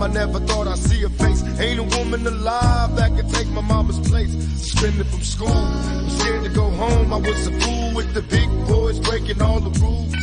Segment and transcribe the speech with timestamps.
[0.00, 1.42] time, I never thought I'd see a face.
[1.60, 4.32] Ain't a woman alive that could take my mama's place.
[4.32, 7.12] Suspended from school, I'm scared to go home.
[7.12, 10.14] I was a fool with the big boys breaking all the rules.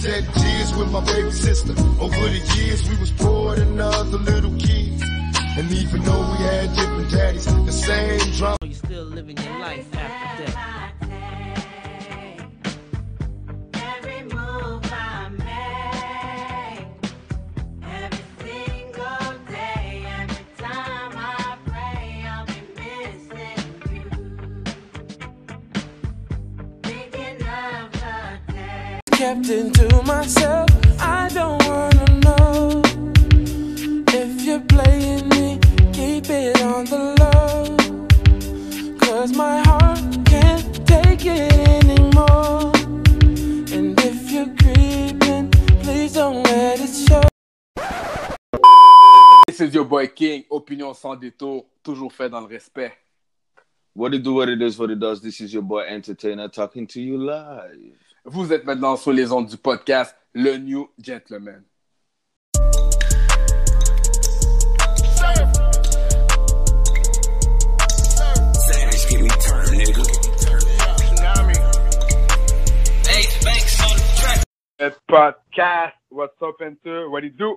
[0.00, 1.72] Said cheers with my baby sister.
[2.00, 5.02] Over the years, we was poor than other little kids.
[5.58, 8.56] And even though we had different daddies, the same drama.
[8.62, 10.17] You still living your life after
[29.18, 29.24] day.
[29.24, 30.68] kept it to myself.
[31.00, 32.82] I don't wanna know
[34.12, 35.58] if you're playing me.
[35.92, 37.76] Keep it on the low.
[38.98, 42.72] Cause my heart can't take it anymore.
[43.72, 45.50] And if you're creeping,
[45.82, 47.22] please don't let it show.
[49.48, 52.92] This is your boy King, opinion sans détour, toujours fait dans le respect.
[53.94, 55.20] What it do, what it is, what it does.
[55.20, 58.07] This is your boy Entertainer talking to you live.
[58.30, 61.64] Vous êtes maintenant sur les ondes du podcast Le New Gentleman.
[74.78, 77.08] Le podcast, what's up, Enter?
[77.08, 77.56] What it do?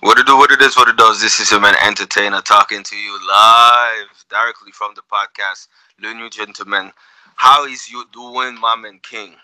[0.00, 1.20] What it do, what it is, what it does.
[1.20, 5.68] This is your man Entertainer talking to you live directly from the podcast
[6.00, 6.92] Le New Gentleman.
[7.36, 9.34] How is you doing, my man King?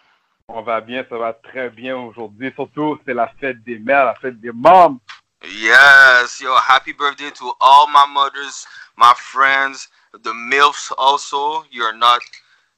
[0.50, 2.50] On va bien, ça va très bien aujourd'hui.
[2.54, 4.98] Surtout, c'est la fête des mères, la fête des mômes.
[5.44, 11.64] Yes, yo, happy birthday to all my mothers, my friends, the MILFs also.
[11.70, 12.20] You're not,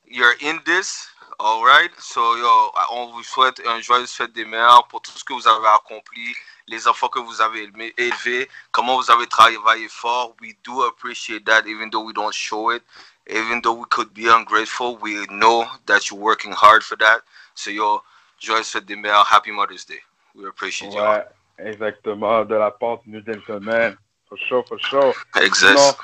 [0.05, 1.93] you're in this, all right?
[2.01, 5.47] So, yo, on vous souhaite un joyeuse fête des mères pour tout ce que vous
[5.47, 6.35] avez accompli,
[6.67, 10.35] les enfants que vous avez élevés, comment vous avez travaillé fort.
[10.41, 12.83] We do appreciate that, even though we don't show it.
[13.31, 17.23] Even though we could be ungrateful, we know that you're working hard for that.
[17.55, 18.03] So, yo,
[18.41, 20.01] des mères, happy Mother's Day.
[20.35, 21.01] We appreciate you.
[21.01, 21.25] Ouais,
[21.59, 23.97] exactement, de la part du New Gentleman.
[24.29, 25.15] For sure, for sure.
[25.37, 25.77] Exist.
[25.77, 25.95] Sinon,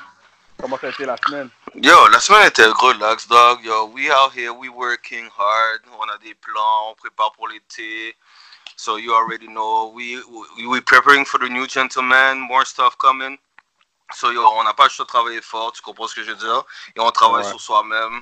[0.59, 1.49] comment ça a été la semaine?
[1.75, 3.63] Yo, la semaine était relax, dog.
[3.63, 5.81] Yo, we out here, we working hard.
[5.99, 8.15] On a des plans, on prépare pour l'été.
[8.75, 10.21] So you already know, we
[10.57, 13.37] we we preparing for the new gentleman, more stuff coming.
[14.13, 16.31] So yo, on n'a pas le choix de travailler fort, tu comprends ce que je
[16.31, 16.63] veux dire?
[16.95, 17.49] Et on travaille Ouais.
[17.49, 18.21] sur soi-même,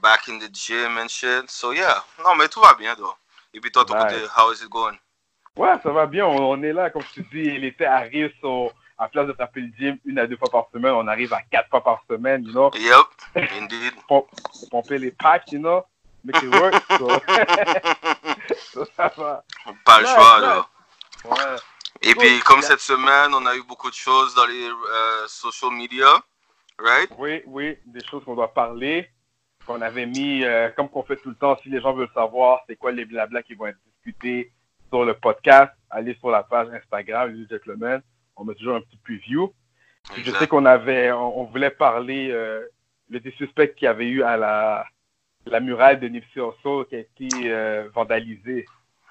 [0.00, 1.50] back in the gym and shit.
[1.50, 3.14] So yeah, non mais tout va bien, though.
[3.52, 4.02] Et puis toi, ton Nice.
[4.04, 4.96] côté, how is it going?
[5.56, 6.24] Ouais, ça va bien.
[6.24, 8.32] On, on est là, comme je te dis, l'été arrive.
[8.40, 11.32] So, à place de taper le gym une à deux fois par semaine, on arrive
[11.32, 12.70] à quatre fois par semaine, you know?
[12.74, 13.06] Yep,
[13.60, 13.94] indeed.
[14.08, 14.26] Pom-
[14.70, 15.84] pomper les packs, you know?
[16.24, 16.74] Make it work.
[16.96, 17.08] So,
[18.72, 19.44] so ça va.
[19.84, 20.66] Pas le choix, là.
[21.24, 21.56] Ouais.
[22.02, 25.72] Et puis, comme cette semaine, on a eu beaucoup de choses dans les euh, social
[25.72, 26.06] media,
[26.78, 27.10] right?
[27.18, 29.08] Oui, oui, des choses qu'on doit parler,
[29.66, 32.60] qu'on avait mis, euh, comme qu'on fait tout le temps, si les gens veulent savoir
[32.68, 34.52] c'est quoi les blabla qui vont être discutés
[34.88, 38.00] sur le podcast, allez sur la page Instagram, le Gentleman,
[38.36, 39.52] on met toujours un petit preview.
[40.12, 42.64] Puis je sais qu'on avait, on, on voulait parler euh,
[43.10, 44.86] le des suspects qu'il y avait eu à la,
[45.46, 48.66] la murale de Nipsey Hussle qui a été vandalisée.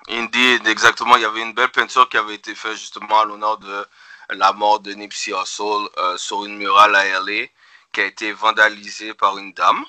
[0.09, 1.17] Indeed, exactement.
[1.17, 3.85] Il y avait une belle peinture qui avait été faite justement à l'honneur de
[4.29, 7.47] la mort de Nipsey Hussle euh, sur une murale à LA
[7.91, 9.83] qui a été vandalisée par une dame,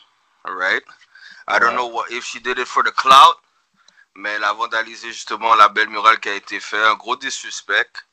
[0.44, 0.84] right?
[1.46, 3.38] I don't know what, if she did it for the clout,
[4.16, 7.30] mais elle a vandalisé justement la belle murale qui a été faite, un gros des
[7.30, 8.04] suspects.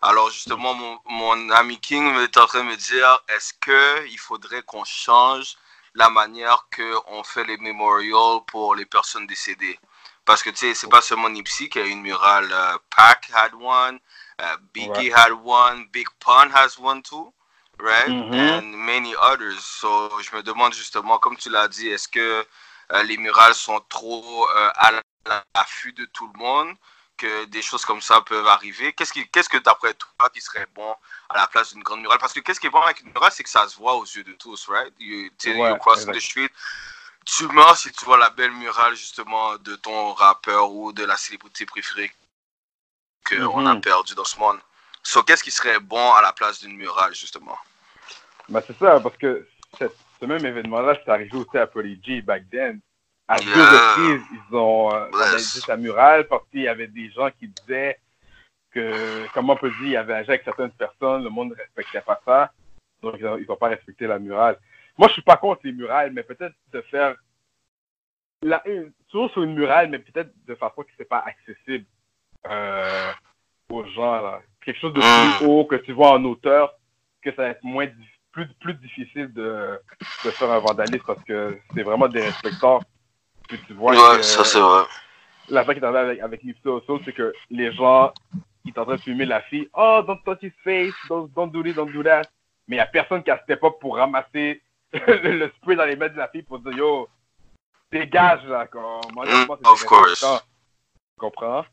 [0.00, 4.18] Alors justement, mon, mon ami King est en train de me dire, est-ce que il
[4.18, 5.56] faudrait qu'on change
[5.94, 9.78] la manière qu'on fait les memorials pour les personnes décédées?
[10.30, 12.48] Parce que tu sais, c'est pas seulement Nipsey qui a une murale.
[12.52, 13.98] euh, Pac had one,
[14.40, 17.32] uh, Biggie had one, Big Pun has one too,
[17.80, 18.08] right?
[18.08, 18.34] Mhm.
[18.34, 19.58] And many others.
[19.58, 22.46] So, je me demande justement, comme tu l'as dit, est-ce que
[22.92, 24.92] euh, les murales sont trop euh, à
[25.56, 26.76] l'affût de tout le monde,
[27.16, 28.92] que des choses comme ça peuvent arriver?
[28.92, 30.94] Qu'est-ce qui, qu'est-ce que d'après toi qui serait bon
[31.28, 32.18] à la place d'une grande murale?
[32.18, 34.04] Parce que qu'est-ce qui est bon avec une murale, c'est que ça se voit aux
[34.04, 34.92] yeux de tous, right?
[35.00, 36.14] You, Ouais, you exact.
[36.14, 36.50] the street,
[37.26, 41.16] tu meurs si tu vois la belle murale justement de ton rappeur ou de la
[41.16, 42.10] célébrité préférée
[43.28, 43.80] qu'on a Mhm.
[43.80, 44.58] perdu dans ce monde.
[45.02, 47.56] So, qu'est-ce qui serait bon à la place d'une murale justement?
[48.48, 49.46] Ben, c'est ça, parce que
[49.78, 52.80] ce même événement-là, c'est arrivé aussi à Prodigy back then.
[53.28, 55.12] À deux reprises, ils ont euh, Yes.
[55.12, 57.98] vandalisé sa murale parce qu'il y avait des gens qui disaient
[58.72, 62.00] que, comme on peut dire, il avait agi avec certaines personnes, le monde ne respectait
[62.00, 62.52] pas ça,
[63.02, 64.58] donc ils n'ont pas respecté la murale.
[64.98, 67.14] Moi, je suis pas contre les murales, mais peut-être de faire
[68.42, 71.84] la, une- toujours sur une murale, mais peut-être de façon que c'est pas accessible
[72.48, 73.12] euh,
[73.70, 74.40] aux gens là.
[74.64, 76.72] quelque chose de plus haut que tu vois en auteur,
[77.22, 77.86] que ça va être moins
[78.32, 79.78] plus, plus difficile de,
[80.24, 82.80] de faire un vandalisme parce que c'est vraiment des respectants.
[83.48, 84.84] Puis tu vois Ouais, que ça c'est vrai.
[85.48, 88.12] l'affaire qui est arrivée avec, avec Nipsey Hussle, c'est que les gens,
[88.64, 89.68] ils sont en train de filmer la fille.
[89.74, 92.22] Oh, don't touch his face, don't, don't do this, don't do that.
[92.68, 94.62] Mais il n'y a personne qui a step up pour ramasser
[95.06, 97.08] le, spray dans les mains de la fille pour dire yo,
[97.92, 98.68] dégage là.
[98.72, 100.20] C'est Mm, of course.
[100.20, 101.64] Tu comprends?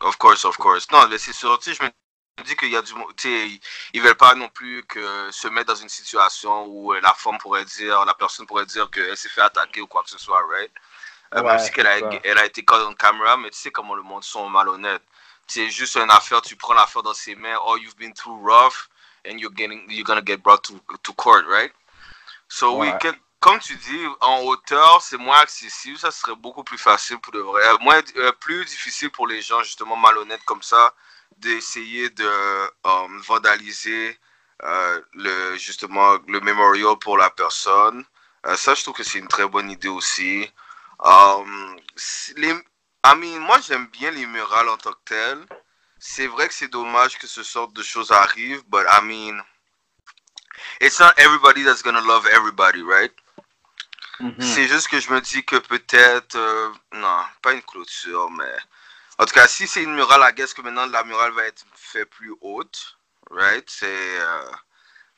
[0.00, 0.90] Of course, of course.
[0.90, 3.28] Non, mais c'est sûr, tu sais, je me dis qu'il y a du monde, tu
[3.28, 3.60] sais,
[3.94, 7.38] ils- veulent pas non plus que se mettre dans une situation où euh, la femme
[7.38, 10.42] pourrait dire, la personne pourrait dire qu'elle s'est fait attaquer ou quoi que ce soit,
[10.48, 10.70] right?
[11.34, 13.70] Euh, Ouais, même si qu'elle a, elle a été caught on camera, mais tu sais
[13.70, 15.02] comment le monde sont malhonnêtes.
[15.46, 18.88] C'est juste une affaire, tu prends l'affaire dans ses mains, oh, you've been too rough,
[19.26, 21.72] and you're getting, you're gonna get brought to, to court, right?
[22.58, 26.78] So, oui, que- comme tu dis, en hauteur, c'est moins accessible, ça serait beaucoup plus
[26.78, 27.62] facile pour de vrai.
[27.66, 30.94] Euh, Moins, euh, plus difficile pour les gens, justement, malhonnêtes comme ça,
[31.38, 34.18] d'essayer de euh, vandaliser
[34.64, 38.04] euh, le, justement, le memorial pour la personne.
[38.46, 40.50] Euh, ça, je trouve que c'est une très bonne idée aussi.
[41.00, 41.76] Um,
[42.36, 42.52] les,
[43.04, 45.46] I mean, moi, j'aime bien les murales en tant que telles.
[45.98, 49.42] C'est vrai que c'est dommage que ce sorte de choses arrivent, but I mean,
[50.80, 53.12] it's not everybody that's gonna love everybody, right?
[54.20, 54.40] Mhm.
[54.40, 58.56] C'est juste que je me dis que peut-être, euh, non, pas une clôture, mais
[59.18, 61.64] en tout cas, si c'est une murale, I guess que maintenant la murale va être
[61.74, 62.96] faite plus haute,
[63.30, 63.68] right?
[63.68, 64.50] C'est, euh,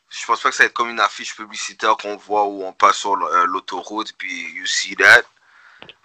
[0.08, 2.72] je pense pas que ça va être comme une affiche publicitaire qu'on voit où on
[2.72, 5.22] passe sur euh, l'autoroute puis you see that.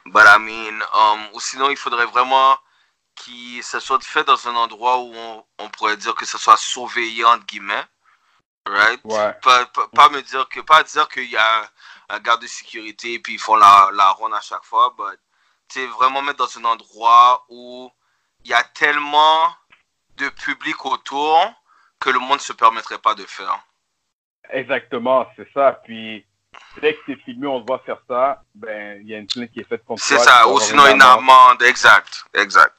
[0.06, 2.58] But I mean, um, ou sinon il faudrait vraiment
[3.16, 6.58] que ça soit fait dans un endroit où on, on pourrait dire que ça soit
[6.58, 7.86] surveillé entre guillemets,
[8.70, 9.00] right?
[9.04, 9.34] Ouais.
[9.42, 12.48] Pas, pas, pas me dire que, pas dire qu'il y a un, un garde de
[12.48, 14.96] sécurité puis ils font la, la ronde à chaque fois,
[15.70, 17.92] sais, vraiment mettre dans un endroit où
[18.44, 19.54] il y a tellement
[20.18, 21.54] de public autour
[22.00, 23.60] que le monde ne se permettrait pas de faire.
[24.50, 25.80] Exactement, c'est ça.
[25.84, 26.26] Puis,
[26.82, 29.52] dès que c'est filmé, on te voit faire ça, ben, il y a une plainte
[29.52, 32.78] qui est faite contre C'est ça, ou sinon une amende, exact, exact.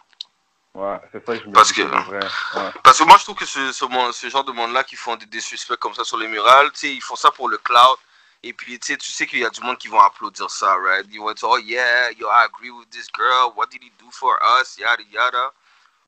[0.74, 2.30] Ouais, c'est ça que je me Parce dis, que- c'est vrai.
[2.54, 2.70] Ouais.
[2.84, 5.40] Parce que moi, je trouve que ce, ce, genre de monde-là qui font des, des
[5.40, 7.96] suspects comme ça sur les murales, tu sais, ils font ça pour le cloud.
[8.42, 10.74] Et puis, tu sais, tu sais qu'il y a du monde qui vont applaudir ça,
[10.76, 11.06] right?
[11.10, 13.52] Ils vont dire, oh yeah, yo, I agree with this girl.
[13.56, 14.78] What did he do for us?
[14.78, 15.52] Yada, yada.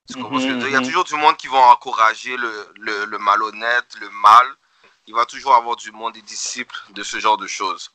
[0.09, 0.69] Tu comprends ce que je veux dire?
[0.69, 4.09] Il y a Mhm, toujours du monde qui vont encourager le, le, le malhonnête, le
[4.09, 4.47] mal.
[5.07, 7.91] Il va toujours avoir du monde, des disciples de ce genre de choses.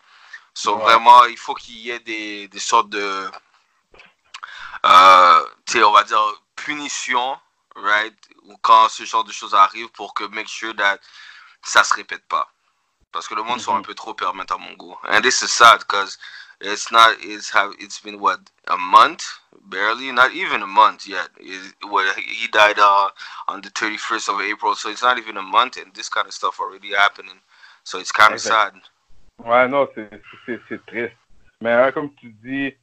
[0.55, 0.83] So, Ouais.
[0.85, 3.31] vraiment, il faut qu'il y ait des, des sortes de,
[4.87, 6.23] euh, tu sais, on va dire,
[6.69, 7.37] punitions,
[7.77, 8.15] right?
[8.45, 10.99] Ou quand ce genre de choses arrivent pour que make sure that
[11.63, 12.47] ça se répète pas.
[13.11, 13.87] Parce que le monde sont un Mhm.
[13.87, 14.97] peu trop permettent à mon goût.
[15.05, 16.19] And this is sad because
[16.61, 19.25] it's not, it's have, it's been what, a month?
[19.65, 21.31] Barely, not even a month yet.
[21.41, 23.09] It, well, he died uh,
[23.49, 26.35] on the 31st of April, so it's not even a month and this kind of
[26.35, 27.41] stuff already happening.
[27.85, 28.75] So it's kind of sad.
[29.39, 30.11] Ouais, non, c'est-
[30.87, 31.17] triste.
[31.61, 32.75] Mais hein, comme tu dis,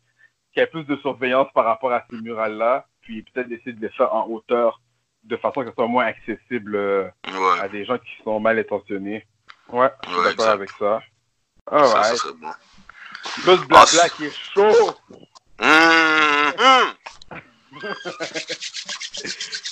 [0.53, 3.81] qu'il y ait plus de surveillance par rapport à ces murales-là, puis peut-être d'essayer de
[3.81, 4.81] les faire en hauteur,
[5.23, 8.59] de façon que ce soit moins accessible euh, Ouais, à des gens qui sont mal
[8.59, 9.25] intentionnés.
[9.69, 11.01] Ouais, je suis Ouais, d'accord avec ça.
[11.69, 12.51] ça, ça serait bon.
[13.67, 14.95] Blabla Ah, qui est chaud,
[15.59, 16.93] Mhm.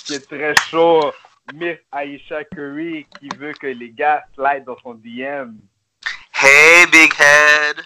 [0.06, 1.12] qui est très chaud.
[1.52, 5.56] Miss Aisha Curry qui veut que les gars slide dans son DM.
[6.40, 7.76] Hey, big head.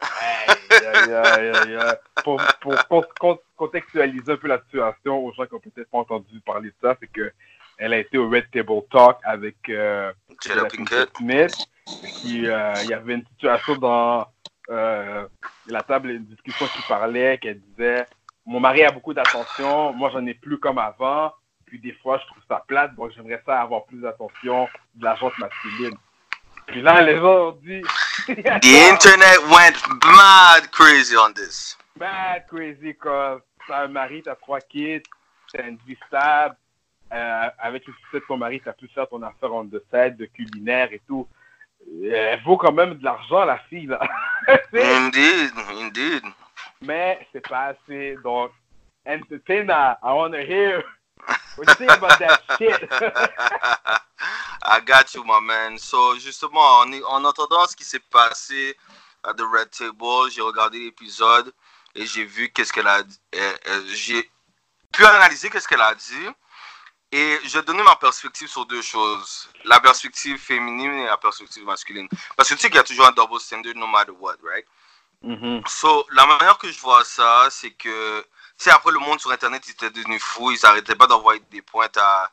[0.00, 1.96] Aïe, aïe, aïe, aïe, aïe.
[2.24, 2.40] Pour,
[2.88, 6.70] pour con- contextualiser un peu la situation aux gens qui n'ont peut-être pas entendu parler
[6.70, 7.30] de ça, c'est que
[7.76, 10.12] elle a été au Red Table Talk avec euh.
[11.16, 11.54] Smith.
[12.20, 14.26] Qui, euh, il y avait une situation dans
[14.70, 15.26] euh,
[15.66, 18.06] la table, une discussion qui parlait, qu'elle disait
[18.46, 21.32] Mon mari a beaucoup d'attention, moi j'en ai plus comme avant,
[21.66, 25.16] puis des fois je trouve ça plate, donc j'aimerais ça avoir plus d'attention de la
[25.16, 25.96] gente masculine.
[26.66, 27.82] Puis là, les gens ont dit
[28.28, 29.80] The internet went
[30.16, 31.76] mad crazy on this.
[31.96, 35.02] bad crazy comme t'as un mari, t'as trois kids,
[35.52, 36.56] t'as une vie stable,
[37.12, 40.26] euh, avec le succès de ton mari, t'as pu faire ton affaire en side, de
[40.26, 41.26] culinaire et tout.
[41.88, 44.00] Euh, Elle vaut quand même de l'argent, la fille, là.
[44.72, 46.24] Indeed, indeed.
[46.82, 48.16] Mais c'est pas assez.
[48.22, 48.52] Donc,
[49.06, 50.82] entertainer, I want to hear
[51.56, 52.88] what you think about that shit.
[54.62, 55.78] I got you, my man.
[55.78, 58.76] So, justement, en, en entendant ce qui s'est passé
[59.22, 61.52] à The Red Table, j'ai regardé l'épisode
[61.94, 63.20] et j'ai vu qu'est-ce qu'elle a dit.
[63.34, 64.30] euh, euh, J'ai
[64.92, 66.28] pu analyser qu'est-ce qu'elle a dit
[67.12, 69.48] et j'ai donné ma perspective sur deux choses.
[69.64, 72.08] La perspective féminine et la perspective masculine.
[72.36, 74.66] Parce que tu sais qu'il y a toujours un double standard no matter what, right?
[75.22, 75.62] Mhm.
[75.66, 78.26] So, la manière que je vois ça, c'est que, tu
[78.64, 81.62] sais, après le monde sur Internet, il était devenu fou, ils n'arrêtaient pas d'envoyer des
[81.62, 82.30] pointes à,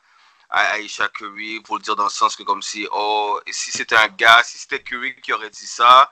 [0.48, 3.72] à Aisha Curry pour le dire dans le sens que comme si, oh, et si
[3.72, 6.10] c'était un gars, si c'était Curry qui aurait dit ça,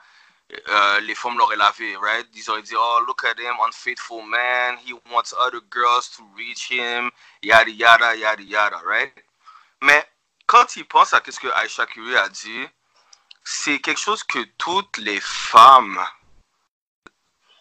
[0.69, 2.27] euh, les femmes l'auraient lavé, right?
[2.33, 6.71] Ils auraient dit, oh, look at him, unfaithful man, he wants other girls to reach
[6.71, 7.11] him,
[7.41, 9.13] yada yada yada yada, right?
[9.81, 10.07] Mais
[10.45, 12.65] quand il pense à ce que Aisha Curry a dit,
[13.43, 16.05] c'est quelque chose que toutes les femmes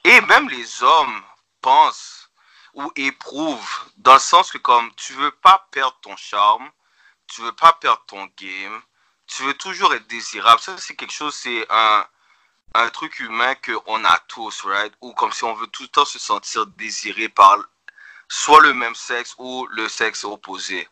[0.05, 1.23] et même les hommes
[1.61, 2.31] pensent
[2.75, 6.71] ou éprouvent dans le sens que comme tu veux pas perdre ton charme,
[7.27, 8.81] tu veux pas perdre ton game,
[9.27, 10.61] tu veux toujours être désirable.
[10.61, 12.07] Ça c'est quelque chose, c'est un
[12.79, 14.93] un truc humain qu'on a tous, right?
[15.01, 17.59] Ou comme si on veut tout le temps se sentir désiré par
[18.29, 20.89] soit le même sexe ou le sexe opposé.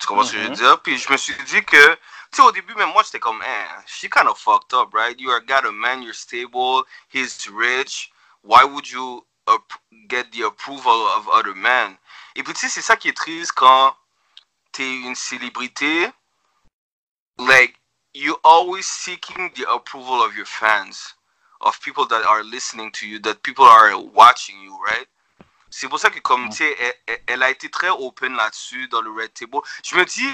[0.00, 0.56] Tu comprends ce que je veux Mhm.
[0.56, 0.82] dire?
[0.82, 1.98] Puis je me suis dit que, tu
[2.32, 5.20] sais, au début, même moi, j'étais comme, eh, she kind of fucked up, right?
[5.20, 8.10] You are got a man, you're stable, he's rich.
[8.42, 9.26] Why would you
[10.08, 11.96] get the approval of other men?
[12.36, 13.96] Et puis, tu sais, c'est ça qui est triste quand
[14.72, 16.10] t'es une célébrité.
[17.38, 17.76] Like,
[18.14, 21.14] you always seeking the approval of your fans,
[21.60, 25.08] of people that are listening to you, that people are watching you, right?
[25.70, 29.02] C'est pour ça que comme, tu sais, elle, elle- a été très open là-dessus dans
[29.02, 29.60] le Red Table.
[29.84, 30.30] Je me dis,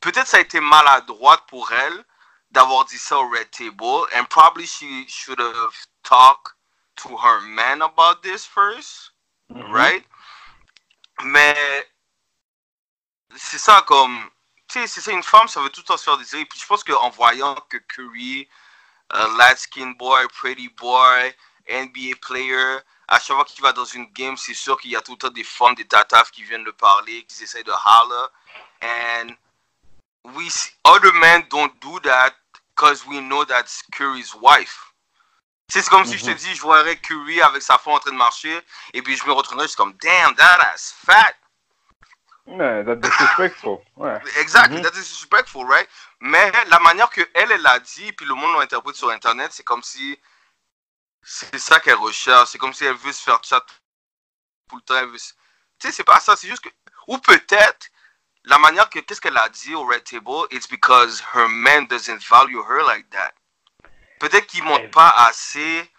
[0.00, 2.04] peut-être ça a été maladroit pour elle
[2.50, 6.54] d'avoir dit ça au Red Table, and probably she should have talked
[6.96, 9.12] to her man about this first,
[9.48, 10.04] right?
[11.22, 11.88] Mais
[13.36, 14.30] c'est ça comme,
[14.68, 16.44] tu sais, c'est ça, une femme, ça veut tout le temps se faire désirer.
[16.44, 18.48] Puis je pense qu'en voyant que Curry,
[19.12, 21.32] uh, light skin boy, pretty boy,
[21.68, 25.00] NBA player, à chaque fois qu'il va dans une game, c'est sûr qu'il y a
[25.00, 28.28] tout le temps des femmes, des tatafs qui viennent le parler, qui essayent de holler.
[28.82, 29.36] And
[30.34, 32.34] we, see, other men don't do that
[32.74, 34.92] because we know that's Curry's wife.
[35.68, 38.16] C'est comme si je te dis, je voyais Curry avec sa femme en train de
[38.16, 38.60] marcher,
[38.92, 41.34] et puis je me retrouverais, je suis comme, damn, that ass fat.
[42.46, 43.82] That's disrespectful.
[43.96, 44.20] Ouais.
[44.82, 45.88] That is disrespectful, right?
[46.20, 49.62] Mais la manière que elle, elle l'a dit, puis le monde l'interprète sur Internet, c'est
[49.64, 50.18] comme si
[51.22, 52.50] c'est ça qu'elle recherche.
[52.50, 53.64] C'est comme si elle veut se faire chat
[54.68, 54.96] tout le temps.
[54.96, 55.32] elle veut se-
[55.78, 56.68] Tu sais, c'est pas ça, c'est juste que.
[57.08, 57.88] Ou peut-être,
[58.44, 58.98] la manière que.
[59.00, 60.46] Qu'est-ce qu'elle a dit au Red Table?
[60.50, 63.32] It's because her man doesn't value her like that.
[64.20, 65.90] Peut-être qu'il montre pas assez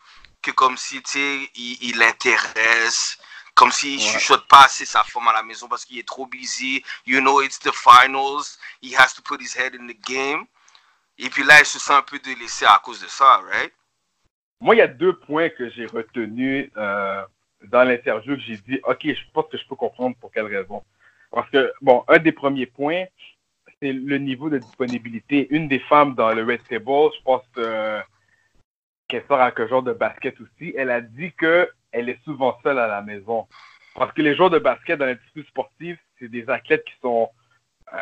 [0.44, 3.18] que comme si, tu sais, il, il l'intéresse.
[3.56, 4.06] Comme s'il Ouais.
[4.06, 6.84] chuchote pas assez sa femme à la maison parce qu'il est trop busy.
[7.06, 8.58] You know, it's the finals.
[8.82, 10.46] He has to put his head in the game.
[11.18, 13.72] Et puis là, il se sent un peu délaissé à cause de ça, right?
[14.60, 17.24] Moi, il y a deux points que j'ai retenus euh,
[17.64, 20.84] dans l'interview que j'ai dit, OK, je pense que je peux comprendre pour quelle raison.
[21.32, 23.06] Parce que, bon, un des premiers points,
[23.82, 25.48] c'est le niveau de disponibilité.
[25.52, 28.02] Une des femmes dans le Red Table, je pense euh,
[29.08, 32.58] qu'elle sort avec un genre de basket aussi, elle a dit que elle est souvent
[32.62, 33.48] seule à la maison.
[33.96, 37.30] Parce que les joueurs de basket dans l'industrie sportive, c'est des athlètes qui sont,
[37.94, 37.98] euh,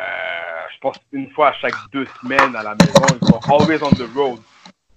[0.74, 3.06] je pense, une fois à chaque deux semaines à la maison.
[3.22, 4.40] Ils sont always on the road.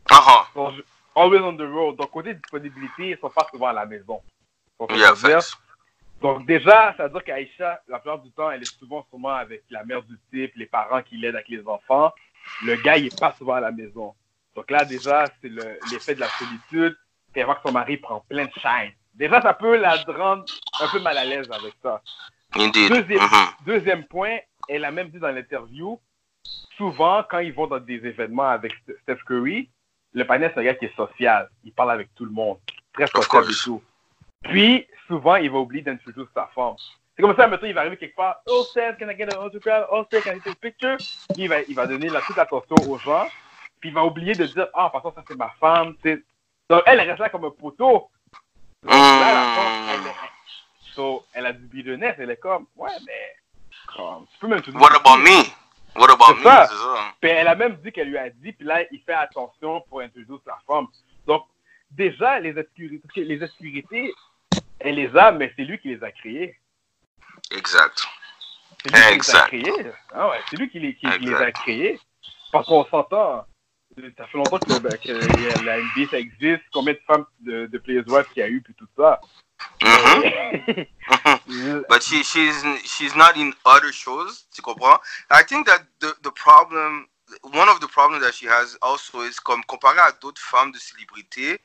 [0.09, 0.47] Ah ah.
[0.53, 0.73] sont
[1.15, 1.97] always on the road.
[1.97, 4.19] Donc, côté disponibilité, ils sont pas souvent à la maison.
[4.79, 5.13] Donc, Yeah,
[6.21, 9.63] donc déjà, ça veut dire qu'Aïcha, la plupart du temps, elle est souvent sûrement avec
[9.69, 12.11] la mère du type, les parents qui l'aident avec les enfants.
[12.65, 14.15] Le gars, il est pas souvent à la maison.
[14.55, 16.97] Donc là, déjà, c'est le- l'effet de la solitude.
[17.37, 18.91] Puis elle voit que son mari prend plein de shine.
[19.13, 20.43] Déjà, ça peut la rendre
[20.81, 22.01] un peu mal à l'aise avec ça.
[22.55, 22.89] Indeed.
[22.89, 23.47] Deuxième, Mhm.
[23.63, 25.99] deuxième point, elle a même dit dans l'interview,
[26.75, 29.69] souvent, quand ils vont dans des événements avec Steph Curry,
[30.13, 31.47] le panel, c'est un gars qui est social.
[31.63, 32.57] Il parle avec tout le monde.
[32.93, 33.83] Très social et tout.
[34.45, 36.73] Puis, souvent, il va oublier d'introduire sa femme.
[37.15, 38.37] C'est comme ça, maintenant, il va arriver quelque part.
[38.47, 39.85] Oh, Steph, can I get an autograph?
[39.91, 40.97] Oh, Steph, can I take a picture?
[40.97, 43.27] Puis, il va, il va donner la, toute l'attention aux gens.
[43.79, 45.93] Puis, il va oublier de dire, ah, par contre, ça, c'est ma femme.
[46.01, 46.23] tu sais.
[46.69, 48.09] Donc, elle, elle reste là comme un poteau.
[48.83, 52.15] Donc, là, la femme, elle, est- so, elle a du bitterness.
[52.19, 53.35] Elle est comme, ouais, mais,
[53.95, 55.43] comme, tu peux même te What about me?
[55.95, 56.43] What about me?
[56.43, 56.67] ça.
[57.19, 60.01] Puis elle a même dit qu'elle lui a dit, puis là, il fait attention pour
[60.01, 60.87] introduire sa femme.
[61.25, 61.45] Donc,
[61.89, 64.13] déjà, les obscurités, les obscurités,
[64.79, 66.55] elle les a, mais c'est lui qui les a créées.
[67.51, 68.05] Exact.
[68.83, 69.91] C'est lui qui les a créées.
[70.13, 71.99] Ah ouais, c'est lui qui les, qui, qui les a créées.
[72.51, 73.45] Parce qu'on s'entend.
[74.17, 76.63] Ça fait longtemps que, ben, que la NBA, ça existe.
[76.71, 79.19] Combien de femmes de, de Players qu'il y a eu, puis tout ça.
[79.81, 80.85] Mhm.
[81.89, 84.45] But she she's she's not in other shows.
[84.53, 84.99] Tu comprends?
[85.31, 87.07] I think that the the problem,
[87.41, 90.77] one of the problems that she has also is comme comparé à d'autres femmes de
[90.77, 91.59] célébrité,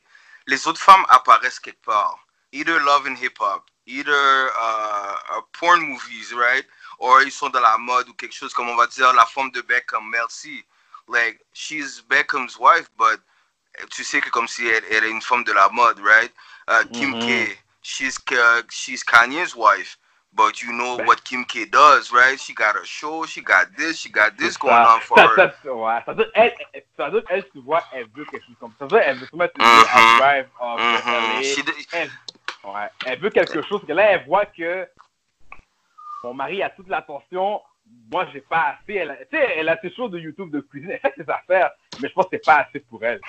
[0.47, 2.17] les autres femmes apparaissent quelque part.
[2.51, 6.65] Either love and hip hop, either uh, uh, porn movies, right?
[6.97, 9.51] Or ils sont dans la mode ou quelque chose comme on va dire la femme
[9.51, 10.65] de Beckham, Mel C.
[11.07, 13.19] Like she's Beckham's wife, but
[13.91, 16.31] tu sais que comme si elle, elle est une femme de la mode, right?
[16.67, 17.19] Uh, Kim Mhm.
[17.21, 17.57] K.
[17.81, 19.97] She's uh, she's Kanye's wife,
[20.35, 21.05] But you know Ben.
[21.05, 22.39] what Kim K does, right?
[22.39, 24.95] She got her show, she got this, she got this going ça.
[24.95, 25.53] on for Ça- her.
[25.61, 26.53] ça- ouais, ça veut elle,
[26.97, 28.87] ça veut elle, tu vois, elle veut quelque chose comme ça.
[28.89, 29.65] Ça veut elle veut se mettre Mhm.
[29.67, 30.79] à drive of.
[30.79, 31.43] LA.
[31.43, 32.09] She d- Elle,
[32.63, 33.81] ouais, elle veut quelque chose.
[33.85, 34.87] Que là, elle voit que
[36.23, 37.61] mon mari a toute l'attention.
[38.11, 38.93] Moi, j'ai pas assez.
[38.95, 40.91] Elle, a- elle a ses choses de YouTube de cuisine.
[40.91, 43.19] Elle fait ses affaires, mais je pense que c'est pas assez pour elle.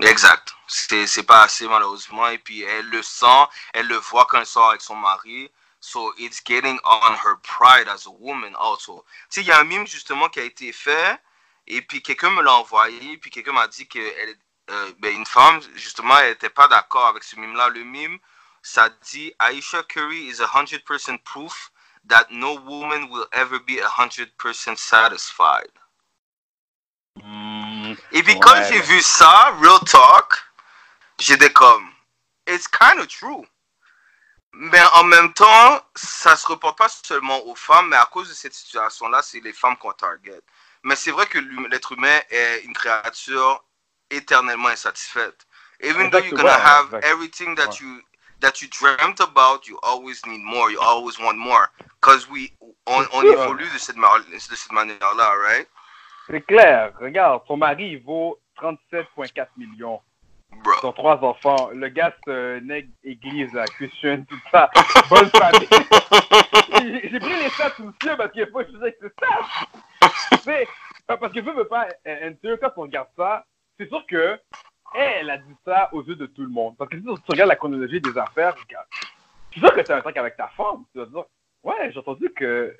[0.00, 0.54] Exact.
[0.66, 2.26] C'est pas assez malheureusement.
[2.28, 3.26] Et puis elle le sent,
[3.74, 5.50] elle le voit quand elle sort avec son mari.
[5.80, 9.04] So it's getting on her pride as a woman also.
[9.24, 11.18] Tu sais, il y a un mime justement qui a été fait.
[11.66, 13.18] Et puis quelqu'un me l'a envoyé.
[13.18, 13.98] Puis quelqu'un m'a dit que
[14.70, 17.68] euh, ben, femme, justement, elle n'était pas d'accord avec ce mime-là.
[17.68, 18.18] Le mime,
[18.62, 21.71] ça dit Aisha Curry is a 100% proof
[22.08, 25.70] that no woman will ever be a 100% satisfied.
[28.12, 28.86] Et puis quand Ouais, j'ai ouais.
[28.86, 30.34] vu ça, Real Talk,
[31.18, 31.90] j'étais comme,
[32.46, 33.46] it's kind of true.
[34.54, 38.34] Mais en même temps, ça se reporte pas seulement aux femmes, mais à cause de
[38.34, 40.42] cette situation-là, c'est les femmes qu'on target.
[40.82, 43.64] Mais c'est vrai que l'être humain est une créature
[44.10, 45.46] éternellement insatisfaite.
[45.80, 48.02] Even though you're gonna have everything that you
[48.42, 51.70] that you dreamt about, you always need more, you always want more.
[52.00, 52.52] Because we,
[52.86, 55.68] on, on évolue de cette, de cette manière-là, right?
[56.28, 56.92] C'est clair.
[57.00, 60.00] Regarde, son mari, il vaut 37,4 millions.
[60.62, 60.72] Bro.
[60.82, 61.70] Ils ont trois enfants.
[61.72, 64.70] Le gars, c'est un nègre église, la Christian, tout ça.
[65.08, 65.68] Bonne famille.
[67.10, 70.40] J'ai pris les stats monsieur parce qu'il faut que je faisais que c'est ça.
[70.46, 70.66] Mais,
[71.06, 73.44] parce que veut, veut pas, NTE, quand on regarde ça,
[73.78, 74.38] c'est sûr que
[74.94, 76.76] elle a dit ça aux yeux de tout le monde.
[76.76, 78.86] Parce que si tu regardes la chronologie des affaires, regarde.
[79.52, 80.84] C'est sûr que tu as un truc avec ta femme.
[80.92, 81.24] Tu vas dire,
[81.62, 82.76] ouais, j'ai entendu que,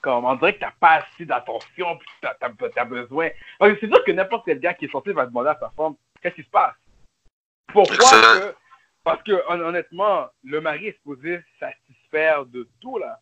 [0.00, 3.28] comme, on dirait que t'as pas assez d'attention, puis t'as as, besoin.
[3.58, 5.70] Parce que c'est sûr que n'importe quel gars qui est sorti va demander à sa
[5.70, 6.74] femme, qu'est-ce qui se passe?
[7.72, 8.54] Pourquoi que,
[9.04, 13.20] parce que, hon- honnêtement, le mari est supposé satisfaire de tout, là.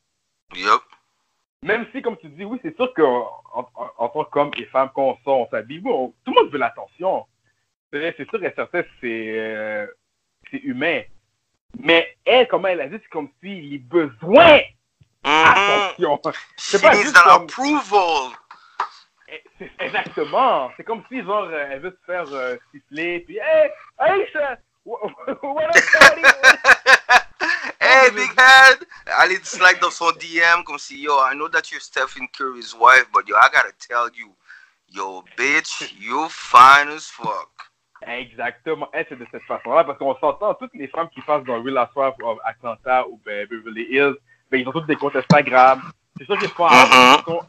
[0.55, 0.83] Yup.
[1.63, 4.91] Même si, comme tu dis, oui, c'est sûr qu'en en, en tant qu'homme et femme,
[4.95, 7.27] quand on sort, on s'habille, oui, on- tout le monde veut l'attention.
[7.95, 9.87] C'est c'est sûr et certain, c'est euh,
[10.51, 11.03] c'est humain.
[11.79, 14.61] Mais elle, comment elle a dit, c'est comme si les besoins
[15.25, 15.33] Mhm.
[15.33, 16.21] attention.
[16.59, 18.33] She pas juste comme- approval.
[19.29, 20.71] Eh, c'est- Exactement.
[20.77, 25.01] C'est comme si, genre, euh, elle veut se faire euh, siffler, puis, hey, Aïcha, what
[27.81, 28.85] hey, big head.
[29.19, 33.07] Allez slide dans son DM comme si, yo, I know that you're Stephen Curry's wife,
[33.13, 34.35] but yo, I gotta tell you,
[34.89, 37.51] yo, bitch, you fine as fuck.
[38.07, 38.89] Exactement.
[38.93, 41.79] Elle, c'est de cette façon-là, parce qu'on s'entend, toutes les femmes qui passent dans Real
[41.79, 44.17] Housewives of Atlanta ou ben, Beverly Hills,
[44.51, 45.83] ben, ils ont toutes des comptes Instagram.
[46.17, 46.69] C'est sûr qu'ils font
[47.27, 47.41] on,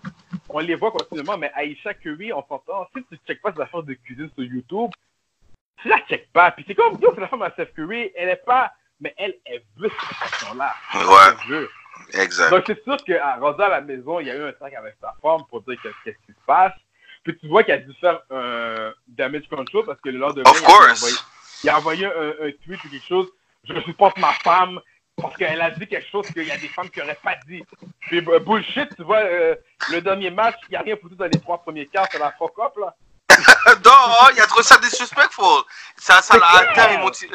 [0.49, 3.61] on les voit continuellement, mais Aisha Curry, on s'entend, si tu ne checkes pas ses
[3.61, 4.89] affaires de cuisine sur YouTube,
[5.81, 6.51] tu la checkes pas.
[6.51, 9.35] Puis c'est comme, yo, c'est la femme à Steph Curry, elle est pas, mais elle,
[9.45, 10.73] elle veut cette façon-là.
[10.93, 11.47] Ouais.
[11.47, 11.69] Veut.
[12.13, 12.49] Exact.
[12.49, 14.95] Donc, c'est sûr qu'à rendu à la maison, il y a eu un truc avec
[15.01, 16.73] sa femme pour dire qu'est-ce qui se passe.
[17.25, 20.61] Puis tu vois qu'il a dû faire un damage control parce que le lendemain, Of
[20.61, 21.15] il a envoyé,
[21.63, 23.27] il a envoyé un, un tweet ou quelque chose.
[23.67, 24.79] Je supporte ma femme
[25.19, 27.63] parce qu'elle a dit quelque chose qu'il y a des femmes qui n'auraient pas dit.
[28.01, 29.55] Puis euh, bullshit, tu vois, euh,
[29.89, 32.31] le dernier match, il n'y a rien foutu dans les trois premiers quarts, c'est la
[32.33, 32.95] fuck up là.
[33.83, 35.63] non, il a trouvé ça disrespectful.
[35.97, 37.27] Ça, ça l'a atteint Tu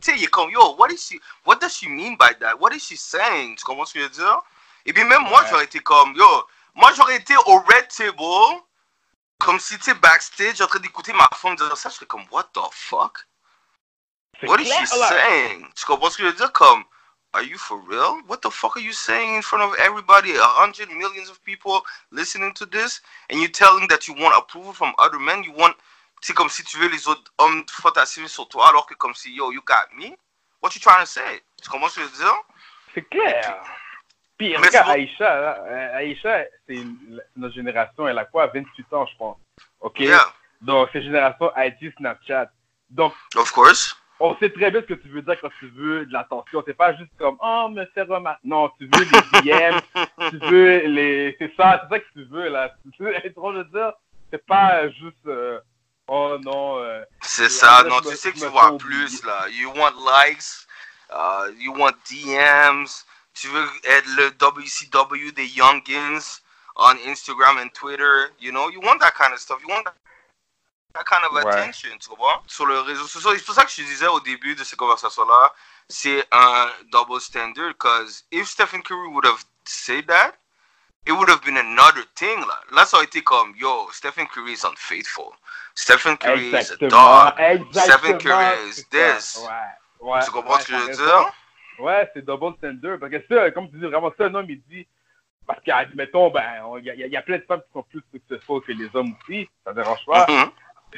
[0.00, 2.54] sais, il est comme, yo, what, is she, what does she mean by that?
[2.58, 3.56] What is she saying?
[3.56, 4.40] Tu comprends ce que je veux dire?
[4.86, 5.46] Et puis même moi, Ouais.
[5.50, 6.24] j'aurais été comme, yo,
[6.74, 8.62] moi j'aurais été au red table,
[9.38, 12.24] comme si tu sais, backstage, en train d'écouter ma femme dire ça, je serais comme,
[12.30, 13.26] what the fuck?
[14.42, 15.66] What is she saying?
[15.74, 16.52] Tu comprends ce que je veux dire?
[16.52, 16.84] Comme,
[17.32, 18.20] are you for real?
[18.26, 20.34] What the fuck are you saying in front of everybody?
[20.36, 23.00] A hundred millions of people listening to this?
[23.30, 25.44] And you telling that you want approval from other men?
[25.44, 25.76] You want,
[26.20, 29.32] c'est comme si tu veux les autres hommes fantasmer sur toi, alors que comme si,
[29.32, 30.16] yo, you got me?
[30.60, 31.42] What you trying to say?
[31.62, 32.34] Tu comprends ce que je veux dire?
[32.94, 33.62] C'est clair.
[34.38, 34.90] Puis regarde.
[34.90, 36.78] Aïcha, euh, Aïcha, c'est
[37.36, 39.36] notre génération, elle a quoi, 28 ans, je pense.
[39.80, 40.00] OK?
[40.00, 40.26] Yeah,
[40.60, 42.50] Donc, c'est génération IG Snapchat.
[42.90, 43.96] Donc, of course.
[44.20, 46.62] on sait très bien ce que tu veux dire quand tu veux de l'attention.
[46.66, 48.40] C'est pas juste comme, oh, me faire remarquer.
[48.44, 49.78] Non, tu veux les DM,
[50.30, 51.36] tu veux les.
[51.38, 52.74] C'est ça, c'est ça que tu veux, là.
[52.96, 53.92] Tu veux être drôle de dire,
[54.32, 55.60] c'est pas juste, euh,
[56.08, 56.78] oh non.
[56.78, 59.46] euh, C'est ça, non, tu sais que tu sens plus, là.
[59.50, 60.66] You want likes,
[61.10, 63.04] uh, you want DMs,
[63.84, 66.40] être le WCW des youngins
[66.76, 69.94] on Instagram and Twitter, you know, you want that kind of stuff, you want that,
[70.94, 71.52] that kind of Ouais.
[71.52, 72.42] attention, tu comprends?
[72.46, 75.52] Sur le réseau social, c'est pour ça que je disais au début de ces conversations-là,
[75.88, 80.34] c'est un double standard, because if Stephen Curry would have said that,
[81.06, 82.60] it would have been another thing, là.
[82.72, 85.32] Là, ça aurait été comme, yo, Stephen Curry is unfaithful.
[85.74, 87.34] Stephen Curry is a dog.
[87.38, 87.82] Exactement.
[87.84, 89.36] Stephen Curry is this.
[89.36, 90.10] Ouais.
[90.12, 90.24] Ouais.
[90.24, 91.32] tu comprends ce que je veux dire?
[91.78, 92.98] Ouais, c'est double standard.
[92.98, 94.86] Parce que ça, comme tu dis, vraiment, ça, un homme, il dit.
[95.46, 96.42] Parce qu'admettons, ben,
[96.78, 98.88] il y, a- il y a plein de femmes qui sont plus successful que les
[98.94, 99.48] hommes aussi.
[99.66, 100.26] Ça dérange pas.
[100.28, 100.50] Mhm.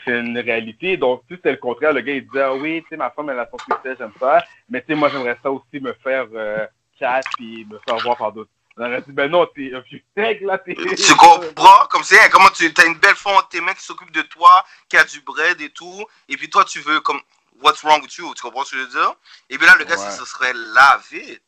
[0.04, 0.96] C'est une réalité.
[0.96, 1.92] Donc, tu sais, c'est le contraire.
[1.92, 4.12] Le gars, il disait, ah oui, tu sais, ma femme, elle a son succès, j'aime
[4.20, 4.44] ça.
[4.68, 6.66] Mais tu sais, moi, j'aimerais ça aussi me faire euh,
[7.00, 8.50] chat puis me faire voir par d'autres.
[8.76, 10.74] On aurait dit, ben non, t'es un vieux mec, là, t'es.
[10.96, 11.86] Tu comprends?
[11.90, 14.98] Comme c'est, comment tu as une belle femme tes mains qui s'occupe de toi, qui
[14.98, 17.18] a du bread et tout, et puis toi, tu veux comme,
[17.62, 18.32] what's wrong with you?
[18.34, 19.14] Tu comprends ce que je veux dire?
[19.50, 20.00] Et puis là, le gars, Ouais.
[20.00, 21.40] ça se serait lavé.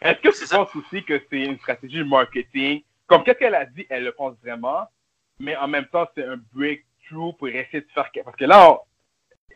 [0.00, 0.56] Est-ce que C'est tu ça.
[0.58, 2.82] penses aussi que c'est une stratégie marketing?
[3.06, 4.88] Comme qu'est-ce qu'elle a dit, elle le pense vraiment,
[5.38, 8.08] mais en même temps, c'est un breakthrough pour essayer de faire.
[8.24, 8.80] Parce que là, on-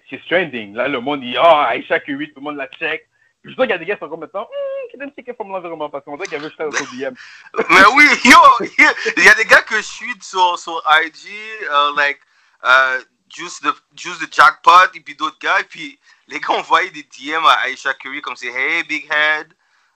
[0.08, 0.74] c'est trending.
[0.74, 3.08] Là, le monde dit, ah, Aisha Curry, tout le monde la check.
[3.44, 5.32] Je sais qu'il y a des gars qui sont comme maintenant, hum, qui donnent checker
[5.34, 7.14] from l'environnement parce qu'on dirait qu'il y avait juste un DM.
[7.70, 8.38] Mais oui, yo,
[9.16, 11.28] il y a des gars que je suis sur, sur IG,
[11.70, 12.18] euh, like,
[12.64, 16.90] euh, Juice the, Juice the Jackpot, et puis d'autres gars, et puis les gars envoyaient
[16.90, 19.52] des DM à Aisha Curry comme c'est Hey Big Head,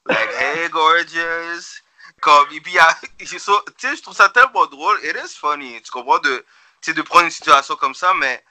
[0.06, 1.80] like Hey Gorgeous,
[2.20, 2.76] comme, et puis
[3.18, 6.44] tu sais, je trouve ça tellement drôle, it is funny, tu comprends, de,
[6.86, 8.44] de prendre une situation comme ça, mais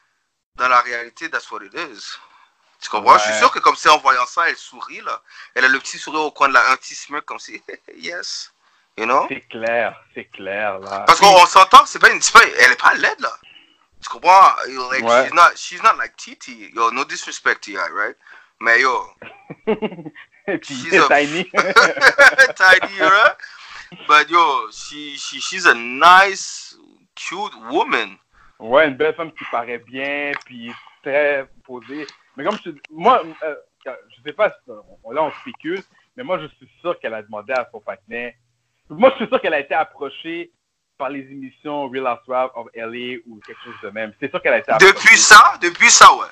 [0.55, 2.17] dans la réalité, that's what it is.
[2.81, 3.17] Tu comprends?
[3.17, 5.21] Je suis sûr que comme c'est en voyant ça, elle sourit, là.
[5.53, 7.61] Elle a le petit sourire au coin de la, un petit smirk comme si,
[7.95, 8.53] yes,
[8.97, 9.25] you know?
[9.27, 11.03] C'est clair, c'est clair, là.
[11.05, 13.37] Parce qu'on on s'entend, c'est pas une, pas, elle est pas laide là.
[14.01, 14.55] Tu comprends?
[14.67, 15.23] Yo, Like, Ouais.
[15.25, 16.71] she's not, she's not like Titi.
[16.73, 18.15] Yo, no disrespect to her, right?
[18.61, 19.05] Mais yo,
[20.63, 21.43] she's a- tiny.
[22.55, 23.35] tiny, right?
[24.07, 26.75] But yo, she, she, she's a nice,
[27.15, 28.17] cute woman.
[28.59, 32.05] Ouais, une belle femme qui paraît bien, puis très posée.
[32.35, 35.81] Mais comme je te dis, moi, euh, je sais pas, là on spécule,
[36.17, 38.37] mais moi je suis sûr qu'elle a demandé à son patinet.
[38.89, 40.51] Moi je suis sûr qu'elle a été approchée
[40.99, 44.13] par les émissions Real Housewives of LA ou quelque chose de même.
[44.19, 44.71] C'est sûr qu'elle a été.
[44.79, 46.27] Depuis ça, depuis ça, ouais.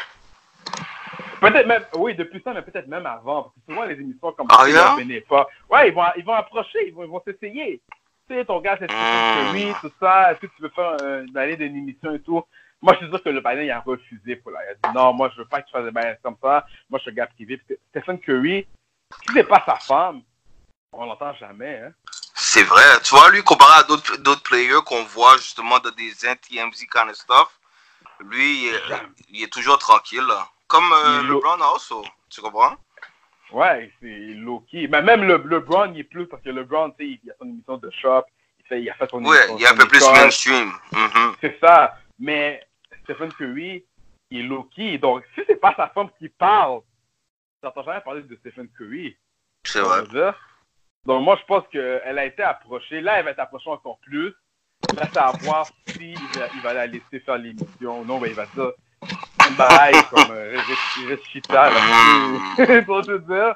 [1.39, 3.43] Peut-être même, oui, depuis ça, mais peut-être même avant.
[3.43, 5.47] Parce que souvent les émissions comme Ah, ça, ne pas.
[5.69, 7.81] Ouais, ils vont, ils vont approcher, ils vont, ils vont s'essayer.
[8.29, 9.51] Tu sais, ton gars, c'est Mm.
[9.51, 10.31] Curry, tout ça.
[10.31, 12.43] Est-ce que tu veux faire euh, une année d'une émission et tout?
[12.81, 14.59] Moi, je suis sûr que le panel, il a refusé pour là.
[14.65, 16.65] Il a dit non, moi, je veux pas que tu fasses des bails comme ça.
[16.89, 17.57] Moi, je suis un gars privé.
[17.57, 18.67] Parce que Stephen Curry,
[19.27, 20.21] si c'est pas sa femme,
[20.91, 21.91] on l'entend jamais, hein.
[22.57, 22.81] C'est vrai.
[23.03, 27.09] Tu vois, lui, comparé à d'autres d'autres players qu'on voit justement dans des TMZ kind
[27.09, 27.59] of stuff,
[28.19, 28.81] lui, il est,
[29.29, 30.25] il est toujours tranquille.
[30.27, 30.49] là.
[30.67, 31.21] Comme euh.
[31.21, 32.03] LeBron also.
[32.31, 32.75] Tu comprends?
[33.51, 34.87] Ouais, c'est low-key.
[34.87, 37.45] Mais même le, LeBron, il est plus parce que LeBron, tu sais, il a son
[37.47, 38.23] émission de shop.
[38.59, 39.57] Il, fait, il a fait son Ouais, émission.
[39.59, 40.71] il est un peu plus mainstream.
[40.93, 41.35] Mhm.
[41.39, 41.95] C'est ça.
[42.17, 42.67] Mais
[43.03, 43.85] Stephen Curry,
[44.31, 44.97] il est low-key.
[44.97, 46.81] Donc, si c'est pas sa femme qui parle,
[47.61, 49.15] j'entends jamais parler de Stephen Curry.
[49.63, 50.01] C'est vrai.
[51.07, 53.01] Donc, moi, je pense qu'elle a été approchée.
[53.01, 54.33] Là, elle va être approchée encore plus.
[54.95, 58.05] Là, c'est à voir si il va, il va la laisser faire l'émission.
[58.05, 58.71] Non, ben, il va dire
[59.51, 60.57] bye, comme euh.
[62.85, 63.55] Pour te dire.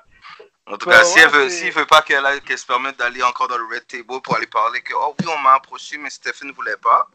[0.66, 3.24] En tout cas, Ouais, si elle veut, s'il veut pas qu'elle qu'elle se permette d'aller
[3.24, 6.10] encore dans le Red Table pour aller parler que, oh oui, on m'a approché, mais
[6.10, 7.08] Stephen ne voulait pas,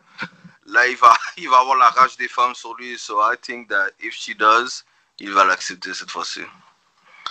[0.66, 2.98] là, il va, il va avoir la rage des femmes sur lui.
[2.98, 4.84] So I think that if she does,
[5.18, 6.42] il va l'accepter cette fois-ci.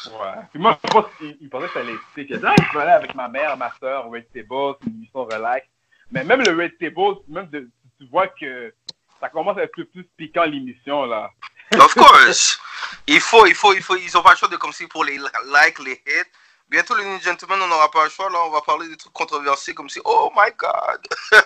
[0.07, 0.41] Ouais.
[0.51, 2.91] Puis moi, je pense qu'il il pensait que ça allait être que ah, je aller
[2.91, 5.67] avec ma mère, ma soeur Red Table, c'est une émission relax.
[6.11, 8.73] Mais même le Red Table, même de- tu vois que
[9.19, 11.31] ça commence à être plus, plus piquant l'émission, là.
[11.73, 12.59] Of course.
[13.07, 15.03] Il faut, il faut, il faut, ils ont pas le choix de comme si pour
[15.03, 16.29] les likes, les hits.
[16.69, 18.29] Bientôt, les New Gentlemen, on n'aura pas le choix.
[18.29, 21.01] Là, on va parler des trucs controversés comme si, oh my god.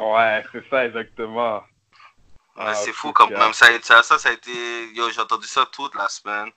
[0.00, 1.56] Ouais, c'est ça, exactement.
[2.56, 3.52] Ouais, Ah, c'est fou quand même.
[3.52, 4.50] Ça, ça, ça a été.
[4.94, 6.50] Yo, j'ai entendu ça toute la semaine.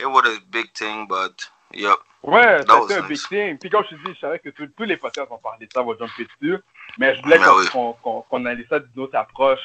[0.00, 1.50] It was a big thing, but.
[1.72, 1.96] Yep.
[2.22, 3.08] Ouais, c'était un nice.
[3.08, 3.58] big thing.
[3.58, 5.82] Puis comme je te dis, je savais que tous les podcasts vont parler de ça,
[5.82, 6.58] vont jumper dessus.
[6.98, 7.96] Mais je voulais Ben qu'on
[8.30, 8.36] oui.
[8.40, 9.60] analyse ça d'une autre approche.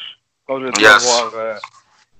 [0.47, 1.23] Quand je veux dire, Yes.
[1.33, 1.55] Euh,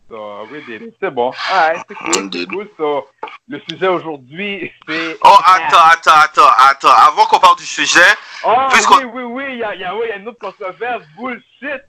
[0.09, 1.31] so, oui, des- c'est bon.
[1.51, 2.49] Ah, c'est cool, c'est Indeed.
[2.49, 2.69] cool.
[2.77, 3.07] So,
[3.47, 5.17] le sujet aujourd'hui, c'est...
[5.23, 7.07] Oh, attends, attends, attends, attends.
[7.07, 7.99] Avant qu'on parle du sujet,
[8.43, 10.39] Oh, oui, oui, oui, il y a, y, a, oui, il y a une autre
[10.39, 11.03] controverse.
[11.17, 11.81] Bullshit!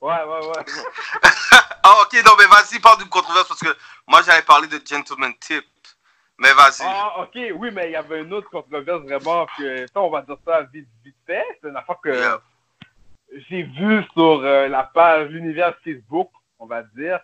[0.00, 0.64] Ouais, ouais, ouais.
[1.82, 3.74] Ah, ok, non, mais vas-y, parle d'une controverse parce que
[4.06, 5.64] moi, j'avais parlé de Gentleman Tip.
[6.38, 6.82] Mais vas-y.
[6.84, 9.86] Ah, ok, oui, mais il y avait une autre controverse vraiment que...
[9.86, 11.44] Ça, on va dire ça vite, vite fait.
[11.60, 12.10] C'est une affaire que...
[12.10, 12.40] Yeah.
[13.48, 17.20] j'ai vu sur euh, la page l'univers Facebook, on va dire.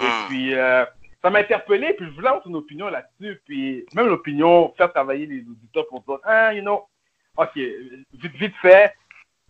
[0.00, 0.26] Et Mm.
[0.28, 0.84] puis, euh,
[1.22, 3.40] ça m'a interpellé, puis je voulais avoir ton opinion là-dessus.
[3.46, 6.86] Puis, même l'opinion, faire travailler les auditeurs pour dire, ah, you know,
[7.36, 8.94] ok, vite, vite fait,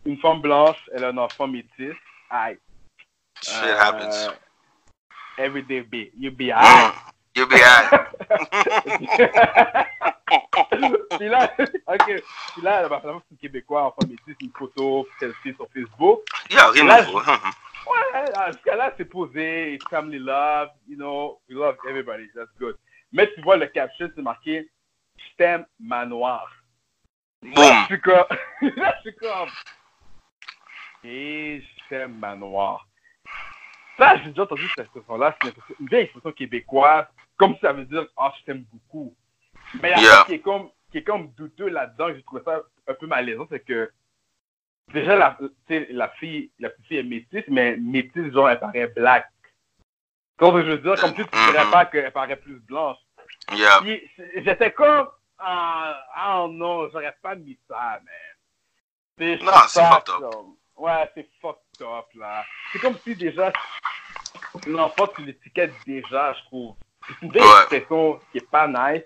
[0.04, 1.94] une femme blanche, elle a un enfant métis.
[2.30, 2.58] Aïe.
[3.42, 4.30] Shit Euh, happens.
[5.38, 6.58] Everyday be, you be Mm.
[6.58, 6.92] aïe.
[7.36, 7.90] You be high.
[11.18, 11.50] puis là,
[11.86, 12.22] ok,
[12.62, 16.20] là, bah, finalement, c'est une Québécois, enfant métis, une photo, celle-ci sur Facebook.
[16.50, 17.20] Yeah, rien Là, de nouveau.
[17.20, 17.50] Mhm.
[17.86, 22.50] Ouais, ah, jusqu'à là, c'est posé, it's family love, you know, we love everybody, that's
[22.58, 22.76] good.
[23.12, 24.68] Mais tu vois, le caption, c'est marqué
[25.16, 26.50] je t'aime, manoir.
[27.42, 27.74] Là, Boum.
[27.82, 28.24] je suis comme.
[28.76, 29.48] là, je suis comme.
[31.04, 31.62] Et
[32.08, 32.86] manoir.
[33.96, 35.36] Ça, j'ai déjà entendu cette expression-là.
[35.42, 37.06] C'est une vieille expression québécoise.
[37.36, 39.14] Comme ça veut dire, ah, je t'aime beaucoup.
[39.82, 40.16] Mais la Yeah.
[40.18, 43.06] chose qui est comme, qui est comme douteux là-dedans, que j'ai trouvé ça un peu
[43.06, 43.90] malaisant, c'est que
[44.92, 45.36] déjà, la,
[45.90, 49.28] la fille, la petite fille est métisse, mais métisse, genre, elle paraît black.
[50.36, 51.70] Comme je veux dire, comme si tu ne dirais Mhm.
[51.70, 52.98] pas qu'elle paraît plus blanche.
[53.52, 53.80] Yeah.
[54.36, 58.14] J'étais comme, ah, ah non, j'aurais pas mis ça, man.
[59.18, 60.34] C'est- Non, c'est fucked up.
[60.76, 61.60] Ouais, c'est fucked
[62.14, 62.44] là.
[62.72, 63.52] C'est comme si déjà,
[64.66, 66.76] l'enfant, tu l'étiquettes déjà, je trouve.
[67.06, 67.58] C'est une vieille Ouais.
[67.60, 69.02] expression qui est pas nice.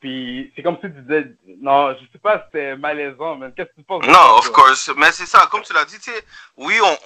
[0.00, 3.76] Puis, c'est comme si tu disais, non, je sais pas, c'était malaisant, mais qu'est-ce que
[3.76, 4.90] tu penses Non, of course.
[4.96, 6.24] Mais c'est ça, comme tu l'as dit, tu sais,
[6.58, 6.98] oui, on,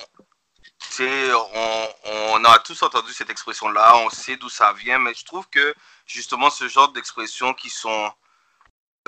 [0.96, 1.08] tu
[1.54, 1.88] on,
[2.32, 5.74] on a tous entendu cette expression-là, on sait d'où ça vient, mais je trouve que
[6.06, 8.12] justement ce genre d'expressions qui sont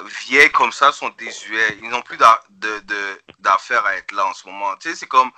[0.04, 1.78] vieilles comme ça sont désuets.
[1.82, 2.18] Ils n'ont plus
[3.38, 4.76] d'affaires à être là en ce moment.
[4.76, 5.30] Tu sais, c'est comme,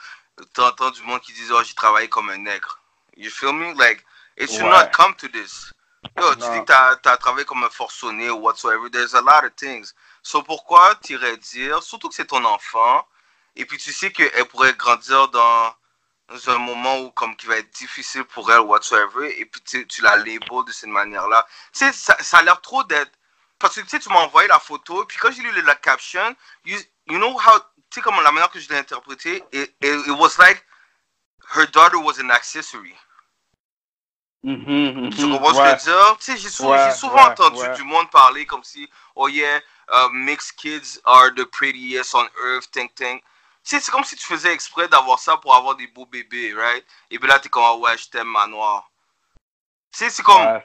[0.54, 2.80] t'entends du monde qui dit, oh, j'ai travaillé comme un nègre.
[3.16, 3.74] You feel me?
[3.74, 4.04] Like,
[4.38, 4.70] it should Ouais.
[4.70, 5.72] not come to this.
[6.18, 6.52] Yo, tu Non.
[6.54, 8.90] dis que t'as as travaillé comme un forcené ou whatsoever.
[8.90, 9.92] There's a lot of things.
[10.22, 13.06] So pourquoi tu irais dire, surtout que c'est ton enfant,
[13.56, 15.74] et puis tu sais qu'elle pourrait grandir dans,
[16.28, 19.86] dans un moment où comme qui va être difficile pour elle whatsoever, et puis tu,
[19.86, 21.46] tu la label de cette manière-là.
[21.72, 23.12] Tu sais, ça, ça a l'air trop d'être...
[23.62, 25.76] Parce que tu sais, tu m'as envoyé la photo, et puis quand j'ai lu la
[25.76, 27.60] caption, you, you know how...
[27.90, 30.64] Tu sais comment la manière que je l'ai interprété, it, it, it was like
[31.54, 32.96] her daughter was an accessory.
[34.42, 35.74] Mhm, Tu comprends ce ouais.
[35.74, 36.18] que je veux dire?
[36.18, 39.60] Tu sais, j'ai Ouais, souvent ouais, entendu du monde parler comme si, oh yeah,
[39.92, 43.20] uh, mixed kids are the prettiest on earth, ting ting.
[43.20, 46.52] Tu sais, c'est comme si tu faisais exprès d'avoir ça pour avoir des beaux bébés,
[46.54, 46.84] right?
[47.10, 48.90] Et puis là, t'es comme, ah ouais, je t'aime, manoir.
[49.92, 50.60] Tu sais, c'est comme,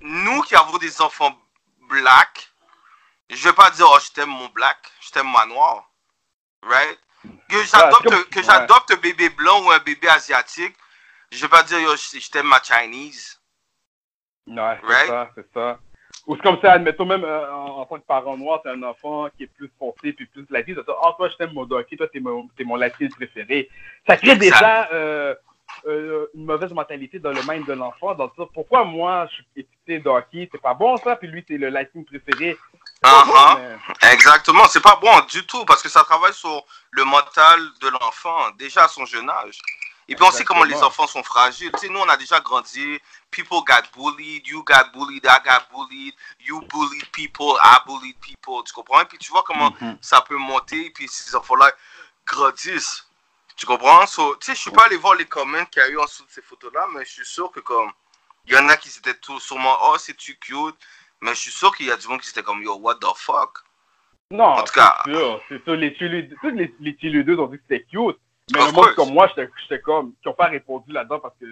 [0.00, 1.38] nous qui avons des enfants
[1.92, 2.50] black,
[3.30, 5.90] je vais pas dire, oh, je t'aime mon black, je t'aime manoir.
[6.62, 6.98] Right?
[7.48, 8.44] Que j'adopte, que ouais.
[8.44, 10.76] j'adopte un bébé blanc ou un bébé asiatique,
[11.30, 13.40] je vais pas dire, yo, je, je t'aime ma Chinese.
[14.46, 15.08] Ouais, c'est Right?
[15.08, 15.78] ça, c'est ça.
[16.26, 18.82] Ou c'est comme ça, admettons même euh, en, en tant que parent noir, t'as un
[18.82, 21.64] enfant qui est plus foncé puis plus latine, t'as ça, oh toi je t'aime mon
[21.64, 23.68] donkey, toi t'es mon, t'es mon latine préféré.
[24.06, 25.34] Ça crée déjà euh,
[25.86, 29.34] euh, une mauvaise mentalité dans le mind de l'enfant, dans le sens, pourquoi moi je
[29.36, 32.56] suis étiqueté donkey, c'est pas bon ça, puis lui c'est le latine préféré.
[32.94, 33.78] C'est pas bon, Uh-huh.
[34.02, 37.88] mais- Exactement, c'est pas bon du tout parce que ça travaille sur le mental de
[37.88, 39.58] l'enfant déjà à son jeune âge.
[40.08, 41.70] Et puis on sait comment les enfants sont fragiles.
[41.74, 42.98] Tu sais, nous on a déjà grandi.
[43.30, 48.62] People got bullied, you got bullied, I got bullied, you bullied people, I bullied people.
[48.66, 49.00] Tu comprends?
[49.00, 49.96] Et puis tu vois comment Mhm.
[50.00, 51.70] ça peut monter et puis ces enfants-là
[52.26, 53.06] grandissent.
[53.62, 54.04] Tu comprends?
[54.06, 56.02] So, tu sais, je suis pas allé voir les comments qu'il y a eu en
[56.02, 57.92] dessous de ces photos-là, mais je suis sûr que comme
[58.44, 60.74] il y en a qui étaient tout sûrement oh c'est tu cute,
[61.20, 63.06] mais je suis sûr qu'il y a du monde qui étaient comme yo what the
[63.14, 63.60] fuck?
[64.32, 67.38] Non, En tout cas- c'est sûr, c'est sûr, les Chili, tous les, les Chili 2
[67.38, 68.18] ont dit que c'était cute,
[68.52, 71.46] mais le monde comme moi, j'étais j'étais comme, qui n'ont pas répondu là-dedans parce que,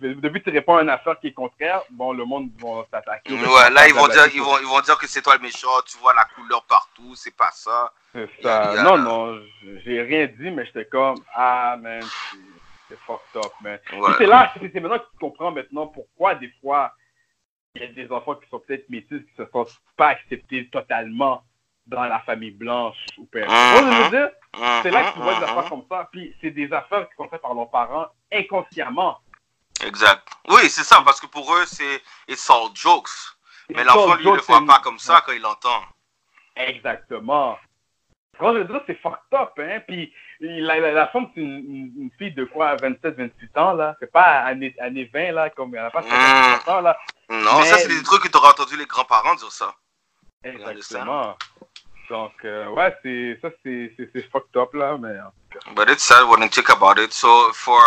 [0.00, 3.34] depuis que tu réponds à une affaire qui est contraire, bon, le monde va s'attaquer.
[3.34, 5.68] Ouais, là ils vont dire ils vont ils vont dire que c'est toi le méchant,
[5.86, 7.92] tu vois la couleur partout, c'est pas ça.
[8.12, 8.70] C'est ça.
[8.72, 9.40] A- Non, non,
[9.84, 13.78] j'ai rien dit, mais j'étais comme, ah, man, c'est- fucked up, man.
[13.92, 14.14] Ouais.
[14.18, 16.92] c'est là, c'est maintenant que tu comprends maintenant pourquoi des fois,
[17.74, 21.42] il y a des enfants qui sont peut-être métis, qui se sentent pas acceptés totalement
[21.86, 23.26] dans la famille blanche ou
[24.04, 24.30] veux dire?
[24.82, 26.08] C'est là que tu vois des Mhm, affaires comme ça.
[26.12, 29.18] Puis c'est des affaires qui sont faites par leurs parents inconsciemment.
[29.84, 30.26] Exact.
[30.48, 33.10] Oui, c'est ça, parce que pour eux, c'est it's all jokes.
[33.70, 35.82] Mais l'enfant, lui, il le voit pas comme ça quand il l'entend.
[36.56, 37.58] Exactement.
[38.38, 39.80] Quand je dire, c'est fucked up, hein.
[39.86, 43.96] Puis la, la, la femme, c'est une, fille de quoi, 27, 28 ans, là.
[43.98, 46.96] C'est pas année, année 20, là, comme elle n'a pas 50 ans, là.
[47.28, 49.74] Non, Mais- ça, c'est des trucs que tu auras entendu les grands-parents dire ça.
[50.44, 51.36] Exactement.
[52.08, 55.08] Donc, euh, ouais, c'est, ça, c'est, c'est, fucked up, là, mais.
[55.08, 57.12] euh, But it's sad when you think about it.
[57.12, 57.80] So, for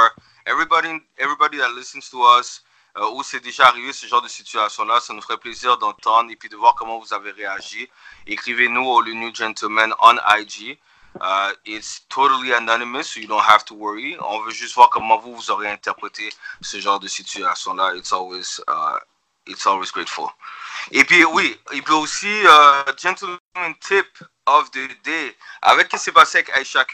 [0.45, 2.63] everybody, everybody that listens to us,
[2.97, 6.35] euh, où c'est déjà arrivé ce genre de situation-là, ça nous ferait plaisir d'entendre et
[6.35, 7.89] puis de voir comment vous avez réagi.
[8.27, 10.77] Écrivez-nous au Le New Gentleman on IG.
[11.19, 14.15] Uh, it's totally anonymous, so you don't have to worry.
[14.21, 16.29] On veut juste voir comment vous, vous aurez interprété
[16.61, 17.95] ce genre de situation-là.
[17.95, 18.97] It's always, uh,
[19.47, 20.29] it's always grateful.
[20.91, 23.39] Et puis, oui, et puis aussi, euh, gentleman
[23.79, 24.07] tip
[24.45, 25.35] of the day.
[25.61, 26.85] Avec qui s'est passé avec Aisha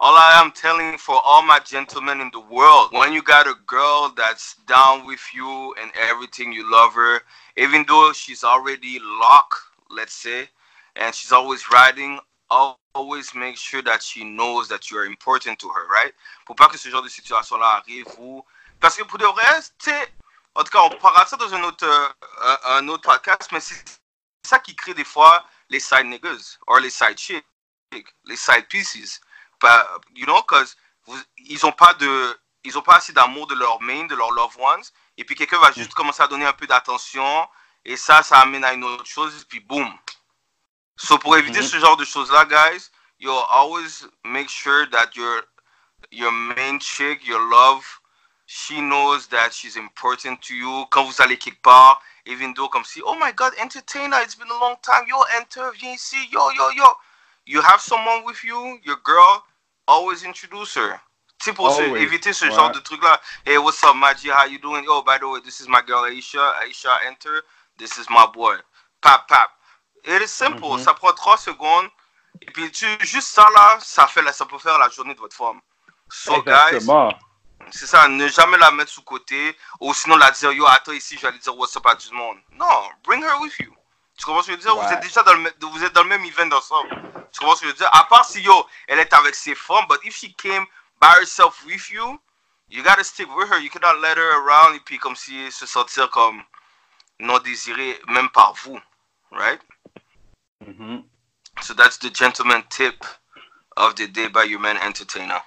[0.00, 3.54] all I am telling for all my gentlemen in the world, when you got a
[3.66, 7.22] girl that's down with you and everything, you love her,
[7.56, 9.54] even though she's already locked,
[9.90, 10.48] let's say,
[10.96, 12.18] and she's always riding,
[12.50, 16.12] always make sure that she knows that you are important to her, right?
[16.44, 18.44] Pour pas que ce genre de situation-là arrive, vous...
[18.80, 19.26] Parce que pour tu
[19.78, 20.08] sais,
[20.54, 22.08] en tout cas, on parlera de ça dans un autre, euh,
[22.42, 23.82] un- un autre podcast, mais c'est
[24.42, 27.46] ça qui crée des fois les side niggas or les side chicks,
[28.24, 29.20] les side pieces.
[29.60, 33.54] Pas- you know, cause vous- ils ont pas de, ils ont pas assez d'amour de
[33.54, 34.84] leur main, de leurs loved ones.
[35.16, 37.48] Et puis quelqu'un va juste commencer à donner un peu d'attention.
[37.84, 39.42] Et ça, ça amène à une autre chose.
[39.42, 39.92] Et puis boum.
[40.96, 41.66] So pour éviter Mhm.
[41.66, 45.42] ce genre de choses-là, guys, you always make sure that your
[46.10, 47.84] your main chick, your love,
[48.54, 50.86] she knows that she's important to you.
[50.90, 54.48] Quand vous allez quelque part, even though comme si, oh my God, entertainer, it's been
[54.48, 55.04] a long time.
[55.08, 56.84] Yo, enter, viens ici, yo, yo, yo.
[57.46, 59.42] You have someone with you, your girl,
[59.88, 61.00] always introduce her.
[61.42, 62.52] Sais, pour se- éviter ce ouais.
[62.52, 63.20] genre de truc-là.
[63.44, 64.30] Hey, what's up, Maji?
[64.30, 64.86] How you doing?
[64.88, 66.52] Oh, by the way, this is my girl Aisha.
[66.62, 67.42] Aisha, enter.
[67.76, 68.54] This is my boy.
[69.02, 69.50] Pap, pap.
[70.04, 70.70] It is simple.
[70.70, 70.84] Mhm.
[70.84, 71.90] Ça prend trois secondes.
[72.40, 75.36] Et puis, tu, juste ça, là, ça, fait, ça peut faire la journée de votre
[75.36, 75.60] femme.
[76.08, 77.18] So, guys, Exactement.
[77.70, 81.16] C'est ça, ne jamais la mettre sous côté, ou sinon la dire, yo, attends ici,
[81.16, 82.38] je vais aller dire what's up à tout le monde.
[82.52, 83.74] Non, bring her with you.
[84.16, 84.76] Tu comprends ce que je veux dire?
[84.76, 86.90] Vous êtes déjà dans le, vous êtes dans le même event ensemble.
[87.32, 87.90] Tu comprends ce que je veux dire?
[87.92, 90.64] À part si, yo, elle est avec ses femmes, but if she came
[91.00, 92.20] by herself with you,
[92.68, 93.58] you gotta stick with her.
[93.58, 96.42] You cannot let her around et puis comme si se sentir comme
[97.18, 98.80] non désiré, même par vous.
[99.32, 99.60] Right?
[100.64, 101.04] Mhm.
[101.62, 103.04] So that's the gentleman tip
[103.76, 105.42] of the day by your man entertainer.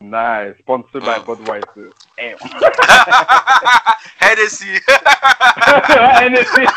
[0.00, 0.54] Nice.
[0.60, 1.24] Sponsored by Mm.
[1.26, 1.92] Budweiser.
[2.16, 2.38] Damn.
[4.18, 4.80] Hennessy.
[6.20, 6.66] Hennessy.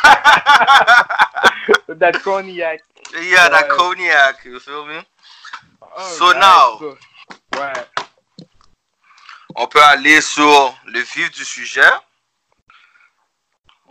[1.88, 2.82] That cognac.
[3.22, 5.00] yeah, that cognac, you feel me?
[5.98, 6.98] So now- so-.
[9.56, 11.82] On peut aller sur le vif du sujet.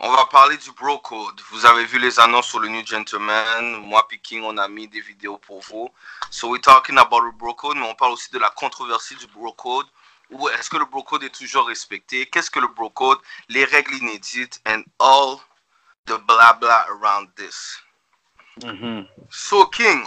[0.05, 1.39] On va parler du bro code.
[1.51, 3.77] Vous avez vu les annonces sur le New Gentleman.
[3.87, 5.89] Moi et King, on a mis des vidéos pour vous.
[6.29, 9.27] So we're talking about the bro code, mais on parle aussi de la controversie du
[9.27, 9.85] bro code.
[10.29, 12.25] Ou est-ce que le bro code est toujours respecté?
[12.25, 13.17] Qu'est-ce que le bro code?
[13.47, 15.37] Les règles inédites and all
[16.05, 17.81] the blabla around this.
[18.61, 19.07] Mhm.
[19.29, 20.05] So King,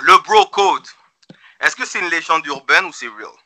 [0.00, 0.88] le bro code,
[1.60, 3.36] est-ce que c'est une légende urbaine ou c'est real?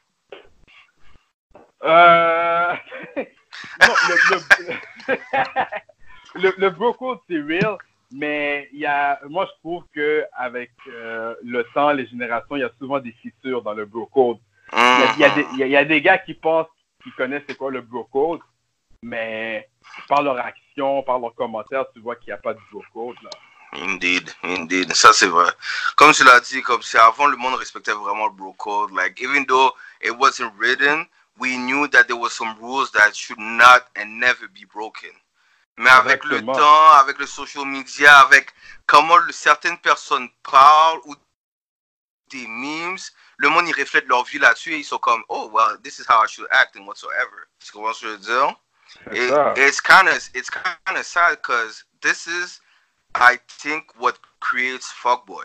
[1.83, 2.77] Euh...
[3.81, 5.19] le,
[6.35, 7.77] le, le, bro code, c'est real,
[8.13, 12.65] mais y a, moi, je trouve que avec euh, le temps, les générations, il y
[12.65, 14.39] a souvent des fissures dans le bro code.
[14.73, 16.67] Il y a- des- y a- des gars qui pensent
[17.03, 18.41] qu'ils connaissent c'est quoi le bro code,
[19.03, 19.69] mais
[20.09, 23.17] par leur action, par leurs commentaires, tu vois qu'il n'y a pas de bro code.
[23.23, 23.31] Là.
[23.83, 24.93] Indeed, indeed.
[24.95, 25.51] Ça, c'est vrai.
[25.97, 28.91] Comme tu l'as dit, comme c'est avant, le monde respectait vraiment le bro code.
[28.95, 31.07] Like, even though it wasn't written,
[31.39, 35.11] we knew that there were some rules that should not and never be broken.
[35.77, 38.53] Mais avec le temps, avec le social media, avec
[38.87, 41.15] comment certaines personnes parlent ou
[42.31, 42.99] des memes,
[43.37, 46.05] le monde, ils reflètent leur vie là-dessus et ils sont comme, oh, well, this is
[46.09, 47.47] how I should act and whatsoever.
[47.61, 48.57] Tu comprends ce que je veux dire?
[49.13, 52.59] It, it's kind of it's kind of sad because this is
[53.15, 55.45] i think what creates fuckboy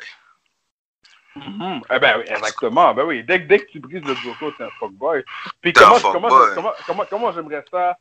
[1.36, 1.82] Mhm.
[1.92, 2.94] Eh ben oui, exactement.
[2.94, 5.24] Ben oui, dès, que- dès que tu brises le code, c'est un fuckboy.
[5.62, 7.98] Puis comment, comment, comment, comment, comment j'aimerais ça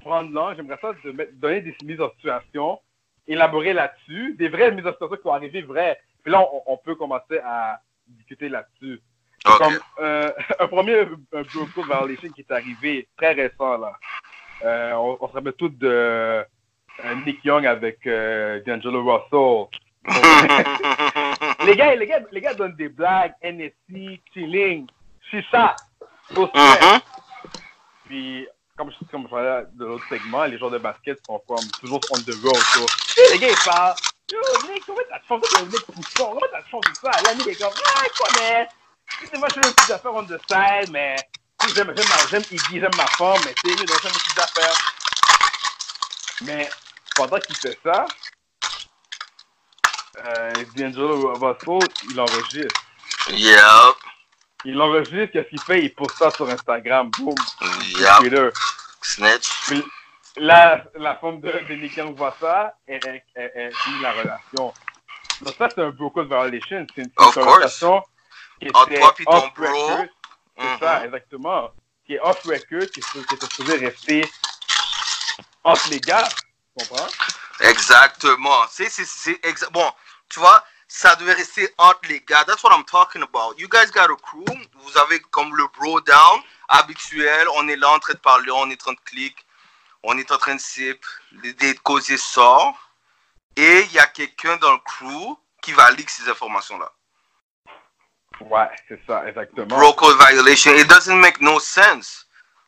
[0.00, 2.78] prendre l'angle, j'aimerais ça de mettre- donner des mises en situation,
[3.26, 5.98] élaborer là-dessus, des vraies mises en situation qui vont arriver vraies.
[6.22, 9.00] Puis là, on, on peut commencer à discuter là-dessus.
[9.44, 11.00] Comme euh, un premier
[11.32, 13.92] un code violation qui est arrivé très récent là.
[14.62, 16.44] Euh, on, on se rappelle tous de euh,
[17.26, 18.06] Nick Young avec
[18.66, 19.68] D'Angelo Russell.
[21.64, 24.86] les gars, les gars, les gars donnent des blagues, NSC, chilling,
[25.30, 25.76] chicha,
[26.36, 26.82] au sweat.
[26.82, 27.00] Mhm.
[28.06, 28.46] Puis,
[28.76, 32.00] comme je, comme je parlais de l'autre segment, les joueurs de basket sont comme toujours
[32.10, 32.32] on the.
[32.32, 33.94] Tu sais, les gars, ils parlent.
[34.32, 36.28] Yo, Nick, comment t'as changé de Nick Pousson?
[36.28, 37.34] Comment t'as changé ça?
[37.34, 38.68] Nick est comme, ah, quoi, mais.
[39.20, 41.16] Tu sais, moi, je fais des petites affaires on the side, mais.
[41.74, 44.94] J'aime, j'aime, j'aime Iggy, j'aime ma femme, mais tu sais, donc, j'aime mes petites affaires.
[46.42, 46.68] Mais,
[47.14, 48.06] pendant qu'il fait ça,
[50.16, 52.80] euh, D'Angelo Russell, il enregistre.
[53.30, 53.96] yep
[54.64, 55.82] Il enregistre, qu'est-ce qu'il fait?
[55.84, 57.34] Il poste ça sur Instagram, boum,
[57.98, 58.48] yep Twitter.
[59.02, 59.84] snitch Puis
[60.36, 64.72] la, la femme de, de Young voit ça, et elle, elle, elle finit la relation.
[65.40, 66.60] Donc ça, c'est un bro code violation.
[66.60, 67.46] C'est une, c'est une Of course.
[67.46, 68.02] conversation
[68.60, 70.04] qui Entre était off record.
[70.56, 70.78] C'est Mhm.
[70.80, 71.70] ça, exactement.
[72.06, 74.30] Qui est off record, qui, est- qui était supposé rester
[75.64, 76.28] entre les gars.
[76.78, 77.06] Tu comprends?
[77.60, 78.62] Exactement.
[78.70, 79.90] C'est, c'est, c'est exa- Bon,
[80.34, 82.44] tu vois, ça devait rester entre les gars.
[82.44, 83.56] That's what I'm talking about.
[83.56, 84.44] You guys got a crew.
[84.80, 87.46] Vous avez comme le bro down habituel.
[87.54, 89.42] On est là en train de parler, on est en train de cliquer.
[90.02, 91.06] On est en train de sip,
[91.42, 92.76] des causer sort.
[93.56, 96.90] Et il y a quelqu'un dans le crew qui va leak ces informations-là.
[98.40, 99.66] Ouais, c'est ça, exactement.
[99.66, 100.74] bro code violation.
[100.74, 102.26] It doesn't make no sense.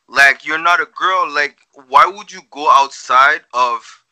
[0.08, 1.34] Like you're not a girl.
[1.34, 1.56] Like
[1.88, 4.04] why would you go outside of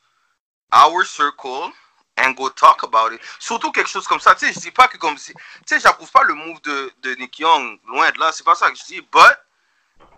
[0.72, 1.72] our circle
[2.16, 3.20] and go talk about it.
[3.38, 4.34] Surtout quelque chose comme ça.
[4.34, 5.32] Tu sais, je dis pas que comme si.
[5.34, 7.78] Tu sais, j'approuve pas le move de, de Nick Young.
[7.86, 9.00] Loin de là, c'est pas ça que je dis.
[9.00, 9.36] But,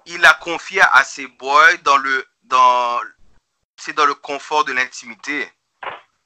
[0.06, 2.26] il a confié à ses boys dans le.
[2.44, 3.00] Dans,
[3.76, 5.48] c'est dans le confort de l'intimité.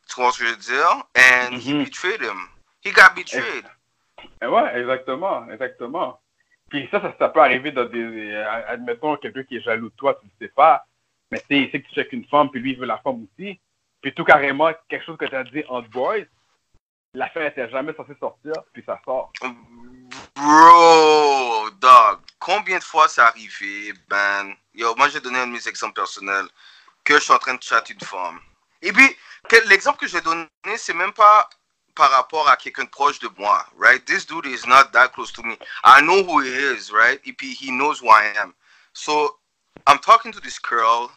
[0.08, 1.04] Tu comprends ce que je veux dire?
[1.16, 1.84] And he Mhm.
[1.84, 2.48] betrayed him.
[2.84, 3.64] He got betrayed.
[4.42, 6.20] Eh ouais, exactement, exactement.
[6.68, 7.98] Puis ça, ça, ça peut arriver dans des.
[8.32, 10.84] euh, Admettons, quelqu'un qui est jaloux de toi, tu ne sais pas.
[11.30, 12.98] Mais tu sais, il sait que tu checkes une femme, puis lui, il veut la
[12.98, 13.58] femme aussi.
[14.00, 16.24] Puis tout carrément, quelque chose que tu as dit entre boys,
[17.14, 19.32] l'affaire n'était jamais censée sortir, puis ça sort.
[20.34, 25.68] Bro, dog, combien de fois c'est arrivé, ben, yo, moi j'ai donné un de mes
[25.68, 26.46] exemples personnels,
[27.04, 28.40] que je suis en train de chatter une femme.
[28.82, 29.16] Et puis,
[29.66, 30.46] l'exemple que j'ai donné,
[30.76, 31.48] c'est même pas
[31.94, 34.04] par rapport à quelqu'un de proche de moi, right?
[34.06, 35.58] This dude is not that close to me.
[35.84, 37.20] I know who he is, right?
[37.26, 38.54] Et puis, he knows who I am.
[38.94, 39.38] So,
[39.86, 41.10] I'm talking to this girl,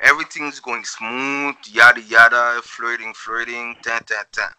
[0.00, 4.50] everything's going smooth, yada yada, flirting, flirting, tan, tan, tan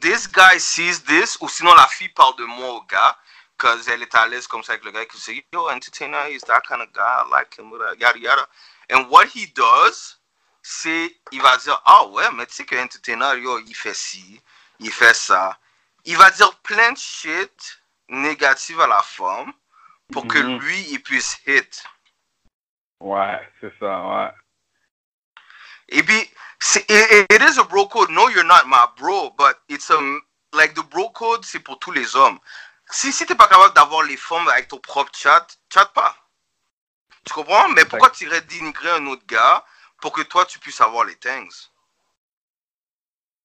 [0.00, 3.16] this guy sees this, ou sinon la fille parle de moi au gars,
[3.58, 6.40] cause elle est à l'aise comme ça avec le gars, qui dit, yo, entertainer is
[6.40, 8.46] that kind of guy, I like him, yada yada.
[8.88, 10.18] And what he does,
[10.62, 14.40] c'est, il va dire, ah ouais, mais tu sais que entertainer, yo, il fait ci,
[14.78, 15.58] il fait ça.
[16.04, 19.52] Il va dire plein de shit négative à la femme
[20.12, 20.58] pour que Mhm.
[20.60, 21.84] lui, il puisse hit.
[23.00, 24.32] Ouais, c'est ça, ouais.
[25.88, 26.30] It be
[26.60, 28.10] see, it, it is a bro code.
[28.10, 30.22] No, you're not my bro, but it's um
[30.52, 32.38] like the bro code, c'est pour tous les hommes.
[32.90, 36.14] Si si t'es pas capable d'avoir les femmes avec ton propre chat, chat pas.
[37.26, 37.68] Tu comprends?
[37.70, 39.64] Mais pourquoi tu irais dénigrer un autre gars
[40.00, 41.70] pour que toi tu puisses avoir les things?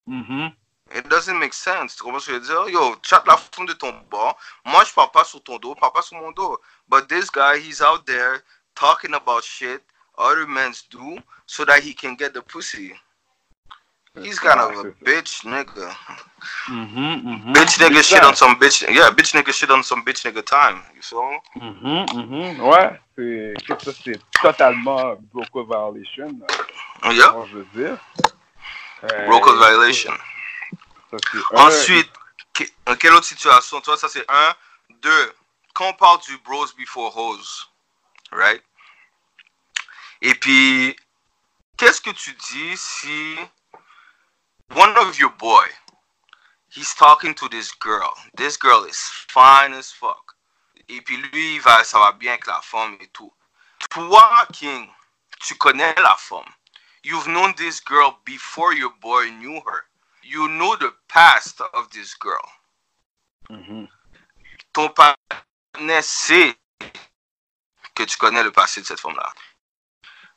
[0.08, 0.54] Mhm.
[0.94, 1.96] It doesn't make sense.
[1.96, 2.70] Tu comprends ce que je veux dire?
[2.70, 4.38] Yo, chat la femme de ton bord.
[4.66, 6.60] Moi, je parle pas sur ton dos, parle pas sur mon dos.
[6.88, 8.44] But this guy, he's out there
[8.76, 9.82] talking about shit
[10.18, 12.94] other men do so that he can get the pussy.
[14.22, 15.90] He's kind of a bitch nigga.
[16.68, 17.54] Mhm, mhm.
[17.54, 18.82] Bitch nigga shit on some bitch.
[18.88, 20.82] Yeah, bitch nigga shit on some bitch nigga time.
[20.96, 21.40] You feel me?
[21.60, 22.60] Mhm, mhm.
[22.62, 23.54] Ouais, c'est
[23.84, 26.40] ça, c'est totalement broker violation,
[27.04, 27.28] euh, Yeah.
[27.32, 27.98] comment je veux dire.
[29.04, 30.14] Euh, violation.
[31.12, 31.18] ça,
[31.56, 32.10] Ensuite,
[32.54, 33.82] que- euh, quelle autre situation?
[33.82, 34.56] Tu vois, ça c'est un.
[35.02, 35.34] Deux,
[35.74, 37.68] quand on parle du bros before hoes,
[38.32, 38.62] right?
[40.22, 40.96] Et puis,
[41.78, 43.38] qu'est-ce que tu dis si
[44.74, 45.66] one of your boy,
[46.70, 48.14] he's talking to this girl.
[48.36, 48.98] This girl is
[49.30, 50.36] fine as fuck.
[50.88, 53.34] Et puis lui, il va, ça va bien avec la femme et tout.
[53.90, 54.88] Toi, King,
[55.40, 56.52] tu connais la femme.
[57.04, 59.86] You've known this girl before your boy knew her.
[60.24, 62.50] You know the past of this girl.
[63.50, 63.88] Mhm.
[64.74, 66.58] Ton partenaire sait
[67.96, 69.34] que tu connais le passé de cette femme-là.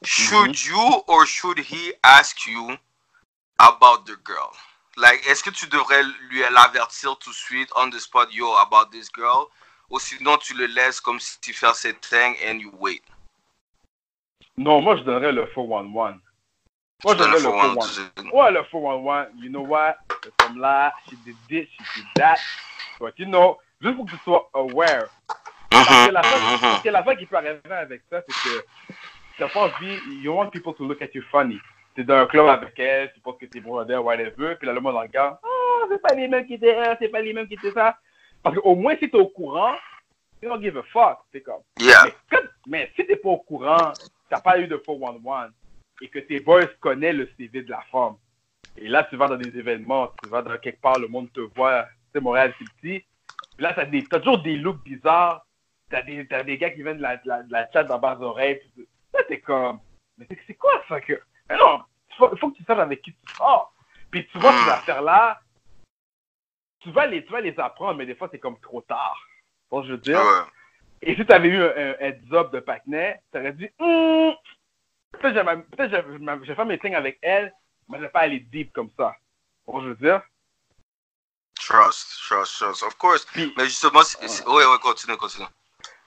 [0.05, 2.77] Should you or should he ask you
[3.59, 4.53] about the girl?
[4.97, 8.91] Like, est-ce que tu devrais lui l'avertir tout de suite on the spot, yo, about
[8.91, 9.47] this girl?
[9.91, 13.03] Ou sinon tu le laisses comme si tu fais cette thing and you wait?
[14.57, 16.21] Non, moi, je donnerais le 411.
[17.05, 18.11] Moi, je donnerais le le 411.
[18.17, 18.33] 411.
[18.33, 19.27] Ouais, le 411.
[19.37, 19.97] You know what?
[20.23, 22.39] Cette femme-là, she did this, she did that.
[23.01, 25.09] But you know, juste pour que tu sois aware.
[25.89, 26.61] Parce que la fois, mhm.
[26.61, 28.65] parce que la fois qui peut arriver avec ça, c'est que
[29.39, 31.59] t'as pas envie, you want people to look at you funny.
[31.95, 34.81] T'es dans un club avec elle, tu penses que t'es brother, whatever, puis là, le
[34.81, 37.55] monde regarde, ah, c'est pas les mêmes qui étaient un, c'est pas les mêmes qui
[37.55, 37.97] étaient ça.
[38.43, 39.75] Parce qu'au moins, si t'es au courant,
[40.43, 41.19] you don't give a fuck.
[41.33, 42.05] C'est comme, Yeah.
[42.05, 43.93] mais, comme- mais si t'es pas au courant,
[44.29, 45.51] t'as pas eu de 411
[46.01, 48.15] et que tes boys connaissent le CV de la femme,
[48.77, 51.41] et là, tu vas dans des événements, tu vas dans quelque part, le monde te
[51.57, 53.05] voit, sais, Montréal, c'est petit,
[53.57, 55.45] puis là, t'as, des, t'as toujours des looks bizarres,
[55.91, 57.99] t'as des, t'as des gars qui viennent de la, de la, de la chat dans
[57.99, 59.81] bas oreilles, puis là, t'es comme,
[60.17, 61.21] mais c'est, quoi ça que.
[61.49, 63.73] Mais non, il faut, faut que tu saches avec qui tu sors.
[64.11, 65.41] Puis tu vois ces affaires-là,
[66.81, 69.19] tu vas, les, tu vas les apprendre, mais des fois, c'est comme trop tard.
[69.71, 70.19] Bon, je veux dire?
[70.19, 70.43] Ouais.
[71.03, 74.35] Et si tu avais eu un, un heads-up de Pacnet, tu aurais dit, Hum,
[75.13, 77.53] peut-être peut-être que je je vais faire mes things avec elle,
[77.89, 79.15] mais je vais pas aller deep comme ça.
[79.67, 80.23] Bon, je veux dire?
[81.55, 82.83] Trust, trust, trust.
[82.83, 83.25] Of course.
[83.27, 85.47] Puis- Mais justement, c'est- ouais, ouais, continue, continue.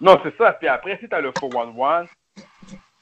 [0.02, 0.54] Non, c'est ça.
[0.54, 2.08] Puis après, si tu as le 411,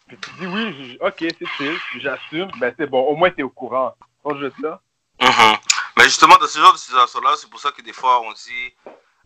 [0.07, 3.43] puis tu dis oui, ok, c'est chill, j'assume, ben c'est bon, au moins tu es
[3.43, 3.95] au courant.
[4.23, 4.79] Bon, je veux dire.
[5.21, 5.57] Mhm.
[5.97, 8.73] Mais justement, dans ce genre de situation-là, c'est pour ça que des fois, on dit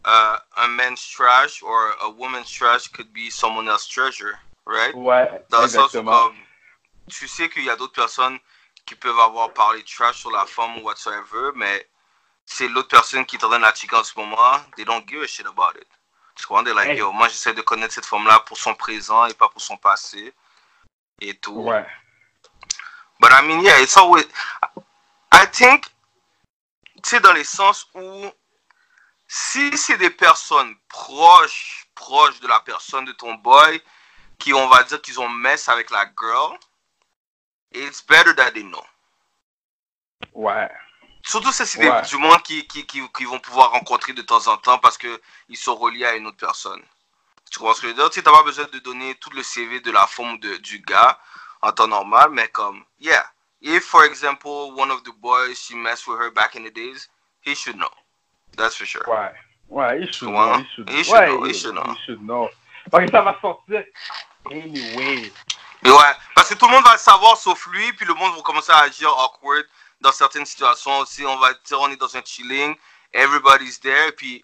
[0.05, 4.93] euh, un man's trash or a woman's trash could be someone else's treasure, right?
[4.93, 6.35] Ouais, Dans le sens où, comme,
[7.09, 8.37] tu sais qu'il y a d'autres personnes
[8.85, 11.87] qui peuvent avoir parlé trash sur la femme ou whatsoever, mais
[12.45, 15.07] c'est l'autre personne qui est en train de la checker en ce moment, they don't
[15.07, 15.87] give a shit about it.
[16.35, 16.63] Tu comprends?
[16.63, 16.97] They're like, Hey.
[16.97, 20.33] yo, moi, j'essaie de connaître cette femme-là pour son présent et pas pour son passé.
[21.21, 21.53] Et tout.
[21.53, 21.85] Ouais.
[23.19, 24.25] But I mean, yeah, it's always.
[25.31, 25.85] I think
[27.03, 28.31] tu sais, dans les sens où
[29.27, 33.81] si c'est des personnes proches, proches de la personne de ton boy,
[34.39, 36.57] qui on va dire qu'ils ont mess avec la girl,
[37.73, 38.85] it's better that they know.
[40.33, 40.71] Ouais.
[41.23, 42.01] Surtout si c'est des- Ouais.
[42.03, 45.57] du monde qui, qui, qui, qui vont pouvoir rencontrer de temps en temps parce qu'ils
[45.57, 46.81] sont reliés à une autre personne.
[47.49, 48.09] Tu comprends ce que je veux dire?
[48.09, 50.79] Tu t'as pas besoin de donner tout le CV de la femme ou de, du
[50.79, 51.17] gars
[51.61, 53.25] en temps normal, mais comme, yeah.
[53.61, 57.09] If, for example, one of the boys, she messed with her back in the days,
[57.45, 57.89] he should know.
[58.57, 59.07] That's for sure.
[59.07, 59.31] Ouais.
[59.69, 60.57] Ouais, il should know.
[60.59, 61.83] Il should, Il should ouais, know, il il- should know.
[61.95, 62.49] il should know.
[62.91, 63.83] Parce que ça va sortir
[64.51, 65.31] anyway.
[65.85, 68.35] Et ouais, parce que tout le monde va le savoir sauf lui, puis le monde
[68.35, 69.65] va commencer à agir awkward
[70.03, 71.05] dans certaines situations.
[71.05, 72.75] Si on va dire, on est dans un chilling,
[73.13, 74.43] everybody's there, puis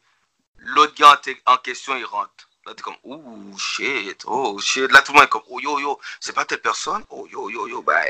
[0.57, 2.49] l'autre gars en, en question, il rentre.
[2.65, 4.91] Là, t'es comme, ouh, shit, oh, shit.
[4.91, 7.03] Là, tout le monde est comme, oh, yo, yo, c'est pas telle personne?
[7.09, 8.05] Oh, yo, yo, yo, ben,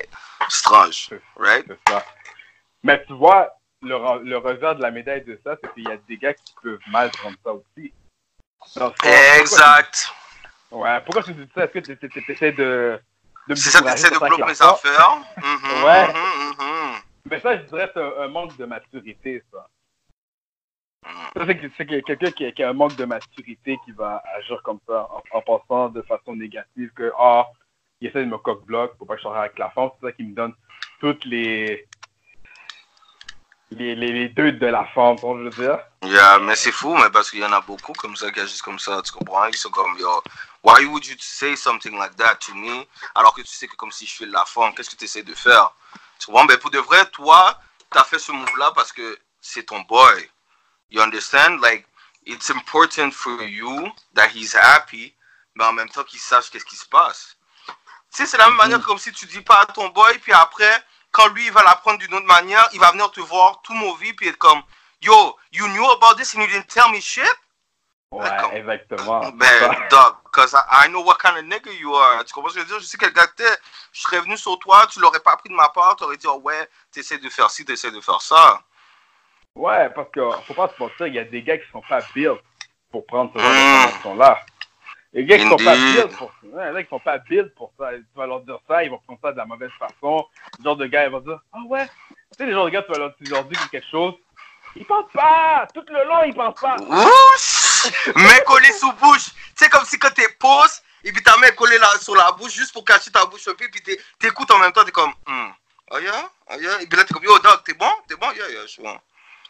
[0.47, 1.65] strange, right?
[1.87, 2.05] Ça.
[2.83, 3.49] Mais tu vois,
[3.81, 6.53] le, le revers de la médaille de ça, c'est qu'il y a des gars qui
[6.61, 7.93] peuvent mal prendre ça aussi.
[8.73, 9.93] Fond, pourquoi Exact.
[9.93, 11.63] tu- Ouais, pourquoi tu dis ça?
[11.63, 12.99] Est-ce que tu tu- tu essaies de,
[13.47, 14.71] de C'est ça, décourager t'essaies de sur ça bloquer pas?
[14.73, 15.15] affaires?
[15.41, 16.13] Mhm, Ouais.
[16.13, 17.01] mhm, mhm.
[17.29, 19.67] Mais ça, je dirais c'est un, manque de maturité, ça.
[21.45, 24.79] C'est que- c'est que quelqu'un qui, a- un manque de maturité qui va agir comme
[24.87, 27.47] ça en, en pensant de façon négative que, ah,
[28.01, 29.89] il essaie de me coque-bloc pour pas que je avec la femme.
[29.99, 30.53] C'est ça qui me donne
[30.99, 31.87] toutes les.
[33.71, 35.79] Les, les, les de la que je veux dire?
[36.03, 38.63] Yeah, mais c'est fou, mais parce qu'il y en a beaucoup comme ça qui agissent
[38.63, 39.45] comme ça, tu comprends?
[39.45, 40.23] Ils sont comme, yo,
[40.63, 42.87] why would you say something like that to me?
[43.13, 45.05] Alors que tu sais que comme si je fais de la forme, qu'est-ce que tu
[45.05, 45.71] essaies de faire?
[46.19, 46.45] Tu comprends?
[46.45, 47.59] Ben pour de vrai, toi,
[47.91, 50.29] tu as fait ce move-là parce que c'est ton boy.
[50.91, 51.59] You understand?
[51.61, 51.85] Like,
[52.25, 55.15] it's important for you that he's happy,
[55.55, 57.35] mais en même temps qu'il sache qu'est-ce qui se passe.
[57.67, 60.33] Tu sais, c'est la même manière comme si tu dis pas à ton boy, puis
[60.33, 63.73] après, quand lui, il va l'apprendre d'une autre manière, il va venir te voir tout
[63.73, 64.61] mauvais, puis être comme,
[65.01, 67.23] yo, you knew about this and you didn't tell me shit?
[68.11, 69.31] Ouais, exactement.
[69.33, 72.23] Ben, dog, cause I, I know what kind of nigga you are.
[72.25, 72.79] Tu comprends ce que je veux dire?
[72.79, 73.57] Je sais quel gars que t'es.
[73.91, 76.27] Je serais venu sur toi, tu l'aurais pas pris de ma part, tu aurais dit,
[76.27, 78.61] oh ouais, t'essaies de faire ci, t'essaies de faire ça.
[79.55, 81.99] Ouais, parce que faut pas se mentir, il y a des gars qui sont pas
[82.13, 82.39] built
[82.91, 83.55] pour prendre ce genre Mm.
[83.55, 84.39] d'informations-là.
[85.11, 87.71] Les gars qui sont pas built pour ouais, les gars qui sont pas built pour
[87.79, 87.89] ça.
[87.93, 90.25] Tu vas leur dire ça, ils vont prendre ça de la mauvaise façon.
[90.59, 92.83] Le genre de gars, ils vont dire Ah ouais, tu sais, les genres de gars,
[92.83, 94.13] tu vas leur, tu leur dire quelque chose.
[94.75, 95.67] Ils pensent pas!
[95.73, 96.75] Tout le long, ils pensent pas!
[96.79, 97.58] Ouch!
[98.15, 99.25] Main collée sous bouche.
[99.57, 102.31] Tu sais, comme si quand t'es pause, et puis ta main collée là, sur la
[102.31, 104.91] bouche, juste pour cacher ta bouche un peu, puis t'es- t'écoutes en même temps, t'es
[104.91, 105.49] comme, hmm.
[105.91, 106.29] Oh yeah?
[106.51, 106.81] Oh yeah?
[106.81, 107.91] Et puis là, t'es comme, yo, dog, t'es bon?
[108.07, 108.31] T'es bon?
[108.31, 108.97] Yeah, yeah, je suis bon.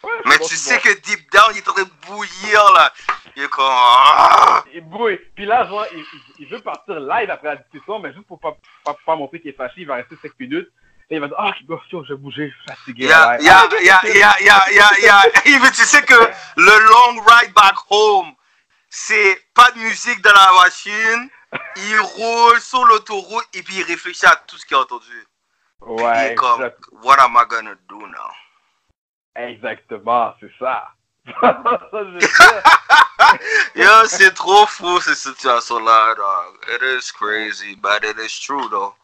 [0.02, 0.82] Ouais, Mais c'est bon, tu c'est sais bon.
[0.96, 2.94] que deep down, il est en train de bouillir là.
[3.36, 4.64] Il est comme, ah!
[4.74, 5.20] Il bouille.
[5.36, 6.06] Puis là, genre, il, il-
[6.40, 8.56] il veut partir live après la discussion, mais juste pour pas,
[8.86, 10.70] pas, pas montrer qu'il est fâché, il va rester 5 minutes.
[11.10, 13.06] Il va dire Ah, oh, je vais bouger, je suis fatigué.
[13.06, 13.44] Yeah, ouais.
[13.44, 15.28] yeah, Ah, yeah, yeah, yeah, yeah, yeah.
[15.46, 18.32] Et puis tu sais que le long ride back home,
[18.90, 21.30] c'est pas de musique dans la machine.
[21.78, 25.28] Il roule sur l'autoroute et puis il réfléchit à tout ce qu'il a entendu.
[25.82, 26.70] Ouais, est comme,
[27.04, 28.30] what am I gonna do now?
[29.36, 30.90] exactement, c'est ça.
[33.76, 36.58] Yo, c'est trop fou cette situation-là, dog.
[36.76, 38.96] It is crazy, but it is true, though.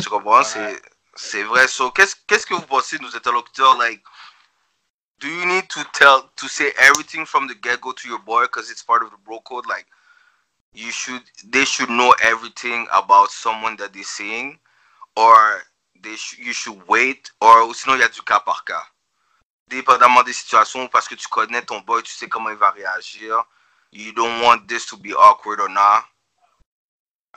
[0.00, 0.42] Tu comprends?
[0.42, 0.80] C'est,
[1.16, 1.66] c'est vrai.
[1.68, 3.76] So, qu'est-ce, qu'est-ce que vous pensez, nos interlocuteurs?
[3.76, 4.02] Like,
[5.18, 8.70] do you need to tell, to say everything from the get-go to your boy because
[8.70, 9.66] it's part of the bro code?
[9.66, 9.86] Like,
[10.72, 14.58] you should, they should know everything about someone that they're seeing,
[15.16, 15.62] or
[16.02, 18.86] they sh- you should wait, or sinon il y a du cas par cas.
[19.68, 23.42] Dépendamment des situations, parce que tu connais ton boy, tu sais comment il va réagir.
[23.90, 26.04] You don't want this to be awkward or not.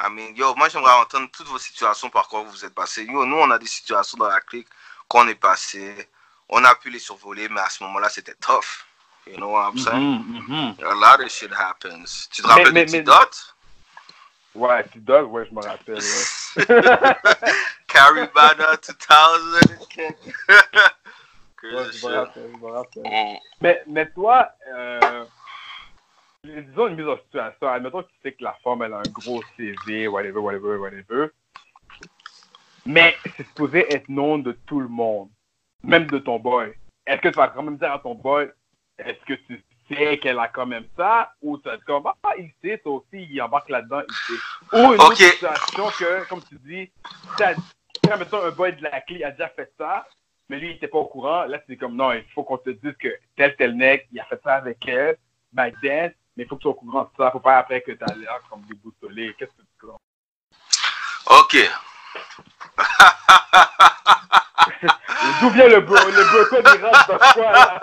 [0.02, 3.04] I mean, yo, moi j'aimerais entendre toutes vos situations par quoi vous êtes passé.
[3.04, 4.68] Yo, nous on a des situations dans la clique
[5.10, 6.08] qu'on est passé.
[6.47, 8.86] On a pu les survoler, mais à ce moment-là c'était tough.
[9.28, 10.24] You know what I'm saying?
[10.24, 10.86] Mhm, mhm.
[10.86, 12.28] A lot of shit happens.
[12.32, 13.54] Tu te Mais- rappelles mais- de mais-?
[14.56, 16.00] Ouais, tu dog, ouais, je me rappelle.
[16.00, 16.56] Ouais.
[17.88, 20.16] Carrie Banner 2000.
[21.62, 23.04] Ouais, je me rappelle, je me rappelle.
[23.04, 23.38] Mm.
[23.62, 25.26] Mais, mais toi, euh,
[26.44, 27.68] disons une mise en situation.
[27.68, 31.28] Admettons que tu sais que la femme, elle a un gros CV, whatever, whatever, whatever.
[32.86, 35.30] Mais c'est supposé être non de tout le monde,
[35.84, 36.74] même de ton boy.
[37.06, 38.50] Est-ce que tu vas quand même dire à ton boy,
[38.98, 42.52] est-ce que tu sais qu'elle a quand même ça, ou tu vas comme, ah, il
[42.64, 44.42] sait, toi aussi, il embarque là-dedans, il sait.
[44.78, 46.92] Ou une autre situation que, comme tu dis,
[47.38, 47.56] t'as-
[48.08, 50.08] quand, mettons, un boy de la clé a déjà fait ça,
[50.48, 51.44] mais lui, il était pas au courant.
[51.46, 54.26] Là, c'est comme, non, il faut qu'on te dise que tel, tel mec, il a
[54.26, 55.18] fait ça avec elle,
[55.52, 57.32] back then, mais il faut que tu sois au courant de ça.
[57.32, 59.36] Faut pas après que tu as l'air comme déboussolé.
[59.38, 59.98] Qu'est-ce que tu crois?
[61.26, 61.58] Ok.
[65.42, 67.78] D'où vient le, le broco des rats de quoi, là?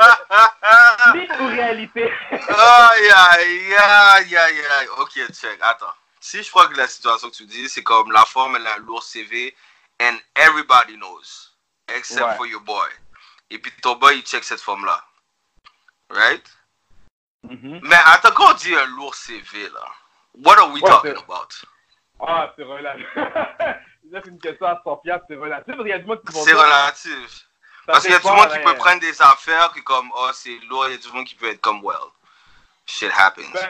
[1.14, 2.10] Mythe ou réalité?
[2.30, 4.88] Aïe, aïe, aïe, aïe, aïe.
[5.00, 5.92] Ok, check, attends.
[6.18, 8.76] Si je crois que la situation que tu dis, c'est comme la forme, elle a
[8.76, 9.54] un lourd CV,
[10.00, 11.52] and everybody knows,
[11.94, 12.36] except Ouais.
[12.36, 12.88] for your boy.
[13.50, 15.04] Et puis ton boy, il check cette forme-là.
[16.08, 16.42] Right?
[17.50, 19.84] Mais attends, quand on dit un lourd CV, là,
[20.44, 21.48] what are we Ouais, talking about?
[22.20, 23.06] Ah, c'est relatif.
[24.12, 25.66] C'est une question à 100 piastres, c'est relatif.
[25.66, 27.28] Parce qu'il y a du monde qui C'est relatif.
[27.28, 27.42] ça
[27.88, 30.56] Parce qu'il y a du monde qui peut prendre des affaires qui comme, oh, c'est
[30.70, 31.96] lourd, il y a du monde qui peut être comme, well,
[32.86, 33.42] shit happens.
[33.52, 33.68] Ben,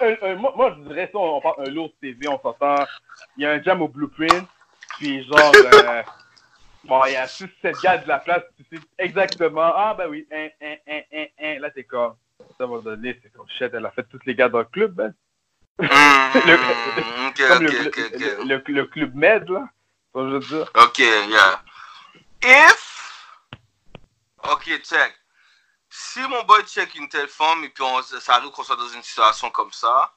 [0.00, 2.86] un- un- un- moi, moi, je dirais ça, on parle un lourd CV, on s'entend.
[3.36, 4.48] Il y a un jam au blueprint,
[4.98, 5.38] puis genre,
[5.74, 6.02] euh,
[6.84, 10.24] bon, il y a 6-7 gars de la place, tu sais exactement, ah ben oui,
[10.32, 12.14] un, un, un, un, un, là t'es comme,
[12.58, 15.12] ça va donner, c'est comme, shit, elle a fait tous les gars dans le club,
[15.78, 19.68] Le- Comme le, club med, là,
[20.14, 20.70] je veux dire.
[20.74, 21.62] Ok, yeah.
[22.42, 22.90] If.
[24.44, 25.14] Ok, check.
[25.88, 28.88] Si mon boy check une telle forme et puis on, ça arrive qu'on soit dans
[28.88, 30.12] une situation comme ça,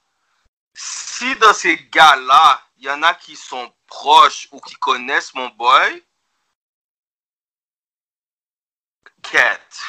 [0.74, 5.50] si dans ces gars-là, il y en a qui sont proches ou qui connaissent mon
[5.50, 6.04] boy,
[9.24, 9.82] quête.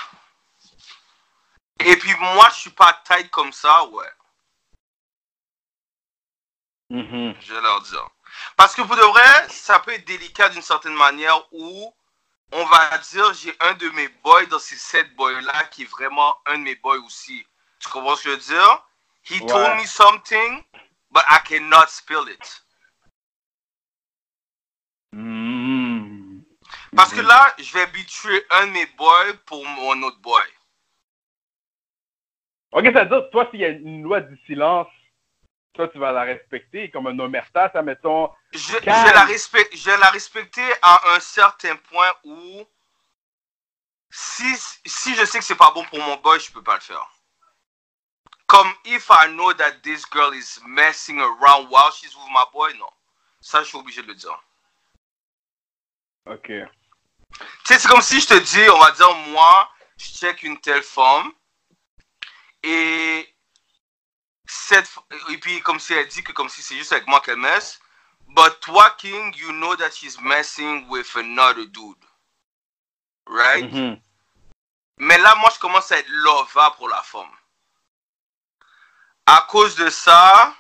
[1.81, 4.11] Et puis moi, je suis pas tight comme ça, ouais.
[6.91, 7.35] Mhm.
[7.41, 8.09] Je vais leur dire.
[8.57, 11.95] Parce que pour de vrai, ça peut être délicat d'une certaine manière où
[12.53, 16.39] on va dire j'ai un de mes boys dans ces sept boys-là qui est vraiment
[16.47, 17.47] un de mes boys aussi.
[17.81, 18.85] Tu comprends ce que je veux dire?
[19.25, 20.65] He told me something,
[21.11, 22.65] but I cannot spill it.
[25.13, 26.43] Mhm.
[26.97, 30.43] Parce que là, je vais habituer un de mes boys pour mon autre boy.
[32.73, 34.89] Ok, ça veut dire, toi, s'il y a une loi du silence,
[35.73, 39.91] toi, tu vas la respecter, comme un omerta, ça, mettons, Je, je la respect- je
[39.91, 42.65] la respecter à un certain point où
[44.11, 44.45] si,
[44.87, 47.07] si je sais que c'est pas bon pour mon boy, je peux pas le faire.
[48.47, 52.73] Comme if I know that this girl is messing around while she's with my boy,
[52.79, 52.89] non.
[53.41, 54.43] Ça, je suis obligé de le dire.
[56.27, 56.47] ok.
[56.49, 60.59] Tu sais, c'est comme si je te dis, on va dire, moi, je check une
[60.61, 61.33] telle forme.
[62.63, 63.35] Et
[64.47, 64.91] cette,
[65.29, 67.81] et puis comme si elle dit que comme si c'est juste avec moi qu'elle messe.
[68.29, 71.97] But toi, King, you know that she's messing with another dude.
[73.27, 73.65] Right?
[73.73, 74.01] Mhm.
[74.99, 77.31] Mais là, moi, je commence à être lova pour la forme.
[79.27, 80.55] À cause de ça,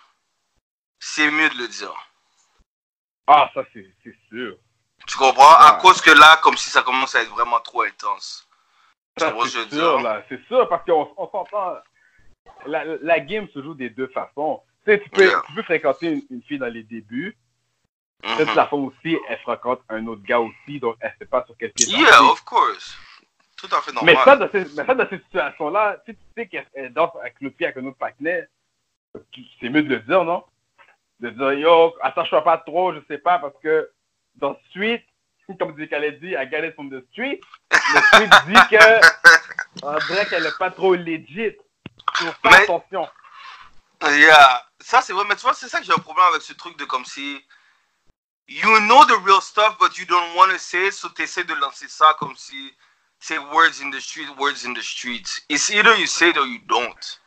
[0.99, 1.95] c'est mieux de le dire.
[3.27, 3.95] Ah, ça, c'est
[4.29, 4.57] sûr.
[5.07, 5.55] Tu comprends?
[5.55, 5.83] À Ouais.
[5.83, 8.48] cause que là, comme si ça commence à être vraiment trop intense.
[9.19, 10.01] Ça, c'est sûr, dire?
[10.01, 10.23] là.
[10.29, 11.77] C'est sûr, parce qu'on on s'entend.
[12.67, 14.63] La, la game se joue des deux façons.
[14.85, 15.43] Tu sais, tu peux, Yeah.
[15.47, 17.37] tu peux fréquenter une, une fille dans les débuts.
[18.25, 18.37] Mhm.
[18.37, 21.55] Peut-être la femme aussi, elle fréquente un autre gars aussi, donc elle sait pas sur
[21.59, 22.97] quel pied Yeah, of course.
[23.57, 24.15] Tout à fait normal.
[24.17, 27.11] Mais ça, dans ces, mais ça, dans ces situations-là, si tu sais qu'elle elle danse
[27.21, 28.47] avec l'autre pied avec un autre partenaire,
[29.61, 30.45] c'est mieux de le dire, non?
[31.21, 33.91] De dire, yo, attache-toi pas trop, je sais pas, parce que
[34.37, 35.05] dans Street,
[35.59, 37.41] comme dit qu'elle dit, I got it from the street,
[37.71, 39.01] le Street dit que,
[39.83, 41.57] on dirait qu'elle est pas trop legit.
[42.15, 43.09] Faut faire Mais- attention.
[44.03, 44.65] Yeah.
[44.81, 46.79] Ça, c'est vrai, mais tu vois, c'est ça que j'ai un problème avec ce truc
[46.79, 47.43] de comme si.
[48.47, 51.53] You know the real stuff, but you don't want to say it, so t'essaies de
[51.55, 52.73] lancer ça comme si
[53.19, 55.43] c'est words in the street, words in the streets.
[55.51, 57.21] It's either you say it or you don't.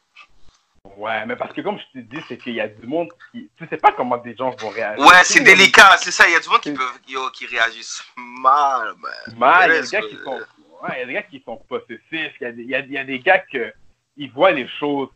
[0.98, 3.50] Ouais, mais parce que comme je te dis, c'est qu'il y a du monde qui,
[3.58, 5.04] tu sais pas comment des gens vont réagir.
[5.06, 6.28] Ouais, c'est délicat, c'est ça.
[6.28, 9.38] Il y a du monde qui, peuvent, yo, qui réagissent mal, man.
[9.38, 10.40] Mal, il y a des gars qui sont,
[10.84, 12.02] ouais, il y a des gars qui sont possessifs.
[12.12, 13.74] Il y a des, il y a, il y a des gars que
[14.18, 15.10] ils voient les choses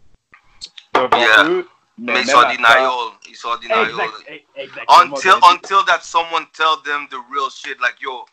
[0.93, 1.43] devant Yeah.
[1.45, 2.89] eux, Mais même ils sont en denial.
[3.29, 3.89] Ils sont en denial.
[3.89, 5.01] Exact, e- exactement.
[5.01, 8.25] Until until that someone tell them the real shit, like yo,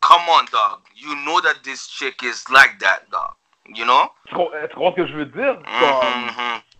[0.00, 0.80] come on, dog.
[0.94, 3.34] You know that this chick is like that, dog.
[3.74, 4.10] You know?
[4.28, 5.56] Tu com- tu comprends ce que je veux dire?
[5.80, 6.60] Comme, Mhm.
[6.70, 6.75] c'est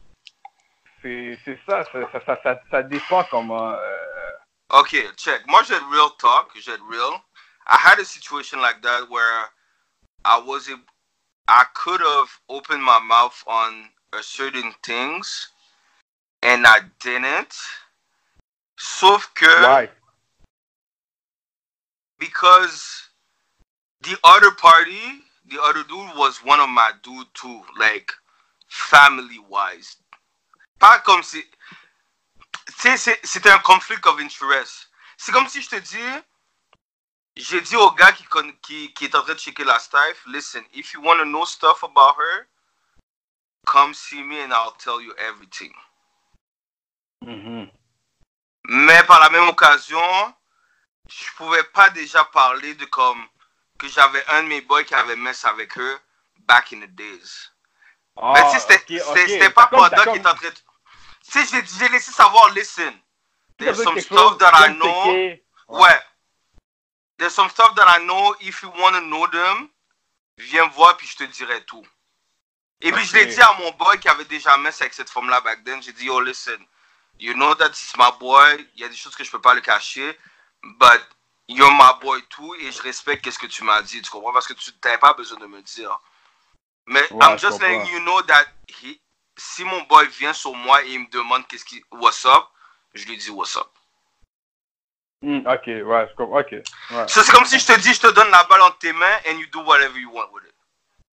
[1.45, 3.71] c'est ça, ça, ça, ça, ça, dépend comment.
[3.71, 4.07] euh,
[4.71, 5.47] Okay, check.
[5.47, 6.51] Moi, j'ai real talk.
[6.57, 7.23] J'ai real.
[7.69, 9.49] I had a situation like that where
[10.25, 10.77] I was a,
[11.49, 15.51] I could have opened my mouth on a certain things,
[16.43, 17.55] and I didn't.
[18.79, 19.89] Sauf que ouais.
[22.19, 23.09] because
[24.03, 28.13] the other party, the other dude was one of my dude too, like
[28.69, 29.97] family wise.
[30.79, 31.43] Pas comme si.
[32.67, 34.91] Tu sais, c'est- c'était un conflict of interest.
[35.17, 36.23] C'est comme si je te dis.
[37.37, 38.25] J'ai dit au gars qui,
[38.63, 41.45] qui, qui est en train de checker la staff, listen, if you want to know
[41.45, 42.47] stuff about her,
[43.67, 45.75] come see me and I'll tell you everything.
[47.23, 47.71] Mhm.
[48.69, 50.35] Mais par la même occasion,
[51.11, 53.23] je pouvais pas déjà parler de comme
[53.79, 56.01] que j'avais un de mes boys qui avait mess avec eux
[56.39, 57.51] back in the days.
[58.17, 59.29] Ah, Mais tu sais, c'était ok, c'était- ok.
[59.29, 60.55] c'était pas pendant qu'il était en train de...
[61.29, 62.95] Sais, j'ai j'ai laissé savoir, listen,
[63.59, 64.85] there's some stuff that I know.
[64.85, 65.43] checker.
[65.69, 66.01] Ouais.
[67.19, 68.35] There's some stuff that I know.
[68.41, 69.69] If you want to know them,
[70.39, 71.85] viens voir puis je te dirai tout.
[72.83, 75.41] Et puis je l'ai dit à mon boy qui avait déjà mess avec cette femme-là
[75.41, 75.83] back then.
[75.83, 76.59] J'ai dit, yo, listen,
[77.19, 78.69] you know that it's my boy.
[78.75, 80.17] Il y a des choses que je peux pas le cacher.
[80.63, 81.01] But
[81.49, 82.55] you're my boy too.
[82.57, 84.03] Et je respecte qu'est-ce que tu m'as dit.
[84.03, 84.33] Tu comprends?
[84.33, 85.99] Parce que tu n'avais pas besoin de me dire.
[86.87, 89.01] Mais Ouais, I'm je just letting you know that he-
[89.37, 92.45] si mon boy vient sur moi et il me demande qu'est-ce qui, what's up,
[92.95, 93.69] je lui dis what's up.
[95.23, 96.41] Hmm, ok, ouais, je comprends.
[96.41, 96.53] Ok.
[96.53, 97.09] Ouais.
[97.09, 99.19] So, c'est comme si je te dis, je te donne la balle entre tes mains
[99.29, 100.55] and you do whatever you want with it.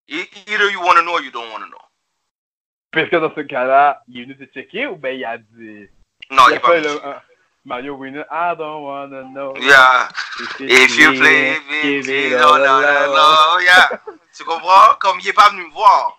[0.08, 1.80] E- Either you want to know or you don't want to know.
[2.92, 5.88] Parce que dans ce cas-là, il est venu te checker ou ben il a dit?
[6.30, 7.20] Non, il il a pas le un-
[7.64, 8.24] Mario Winner.
[8.30, 9.54] I don't wanna know.
[9.56, 10.08] Yeah.
[10.60, 13.88] If you play Give it, all no, yeah.
[14.36, 14.94] Tu comprends?
[15.00, 16.18] Comme il est pas venu me voir.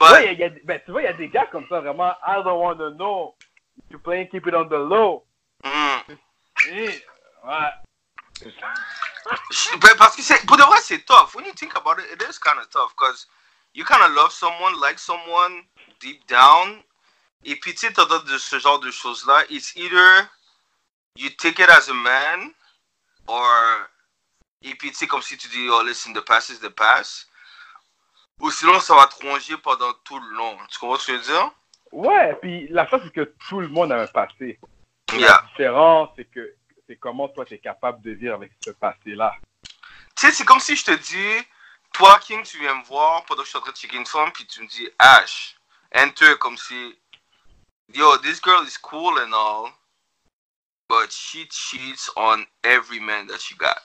[0.00, 1.80] But, Ouais, il y a, ben, tu vois, il y a des gars comme ça,
[1.80, 2.16] vraiment.
[2.26, 3.36] I don't wanna know.
[3.90, 5.24] You playing keep it on the low.
[5.62, 6.16] mm,
[6.68, 7.04] Eh,
[7.44, 7.72] ouais.
[9.80, 11.34] ben, parce que c'est, pour de vrai, c'est tough.
[11.34, 13.26] When you think about it, it is kind of tough because
[13.74, 15.64] you kind of love someone, like someone
[16.00, 16.82] deep down.
[17.44, 19.44] Et puis, tu sais, de ce genre de choses-là.
[19.50, 20.28] It's either
[21.16, 22.54] you take it as a man
[23.26, 23.88] or
[24.62, 27.26] et puis tu sais comme si tu dis oh listen the past is the past
[28.40, 31.18] ou sinon ça va te ronger pendant tout le long tu comprends ce que je
[31.18, 31.50] veux dire?
[31.92, 34.58] Ouais, puis la chose, c'est que tout le monde a un passé.
[35.12, 35.44] La yeah.
[35.48, 36.54] différence, c'est que
[36.86, 39.34] c'est comment toi, tu es capable de vivre avec ce passé-là.
[40.16, 41.46] tu sais c'est comme si je te dis
[41.92, 44.06] toi King tu viens me voir pendant que je suis en train de checker une
[44.06, 45.56] femme puis tu me dis Ash
[45.94, 46.96] enter comme si
[47.92, 49.70] yo this girl is cool and all
[50.88, 53.78] but she cheats on every man that she got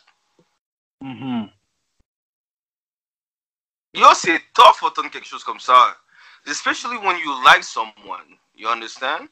[1.02, 1.52] Mhm.
[3.96, 5.98] Yo, c'est tough entendre quelque chose comme ça.
[6.46, 8.38] Especially when you like someone.
[8.54, 9.30] You understand?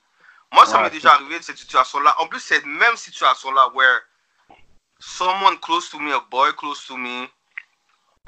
[0.54, 2.16] Moi, ça Ouais, m'est déjà arrivé de cette situation-là.
[2.20, 4.04] En plus, cette même situation-là where
[5.00, 7.28] someone close to me, a boy close to me,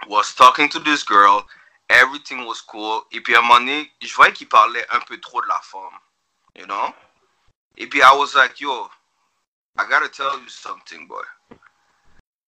[0.08, 1.46] was talking to this girl.
[1.90, 3.04] Everything was cool.
[3.12, 5.62] Et puis à un moment donné, je voyais qu'il parlait un peu trop de la
[5.62, 5.98] femme.
[6.58, 6.94] You know?
[7.78, 8.90] Et puis I was like, yo,
[9.78, 11.24] I gotta tell you something, boy.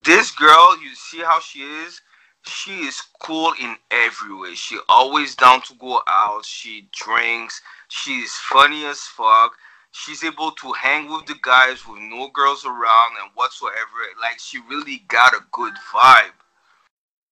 [0.03, 2.01] This girl, you see how she is?
[2.45, 4.55] She is cool in every way.
[4.55, 6.45] She always down to go out.
[6.45, 7.61] She drinks.
[7.89, 9.53] She's funny as fuck.
[9.91, 13.99] She's able to hang with the guys with no girls around and whatsoever.
[14.21, 16.33] Like she really got a good vibe.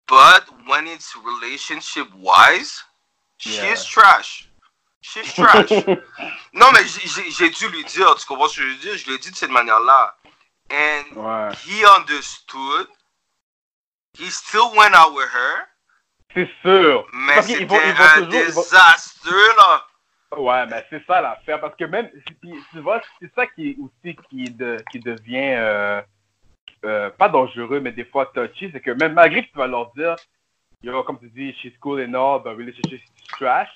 [0.07, 2.83] But when it's relationship wise,
[3.39, 3.69] Yeah.
[3.69, 4.49] she's trash.
[5.01, 5.69] She's trash.
[6.53, 8.97] non mais j'ai- dû lui dire, tu comprends ce que je veux dire?
[8.97, 10.15] Je lui ai dit de cette manière-là.
[10.71, 11.53] And Ouais.
[11.65, 12.87] he understood.
[14.19, 15.65] He still went out with her.
[16.33, 17.07] C'est sûr.
[17.13, 19.85] Mais c'était un toujours- ils vont- désastre, là.
[20.37, 21.61] Ouais, mais c'est ça l'affaire.
[21.61, 22.09] Parce que même,
[22.41, 26.01] tu vois, c'est ça qui est aussi qui, de, qui devient euh,
[26.83, 28.69] euh, pas dangereux, mais des fois touchy.
[28.73, 30.15] C'est que même malgré que tu vas leur dire,
[30.83, 33.69] yo, comme tu dis, she's cool and all, but relationship is trash,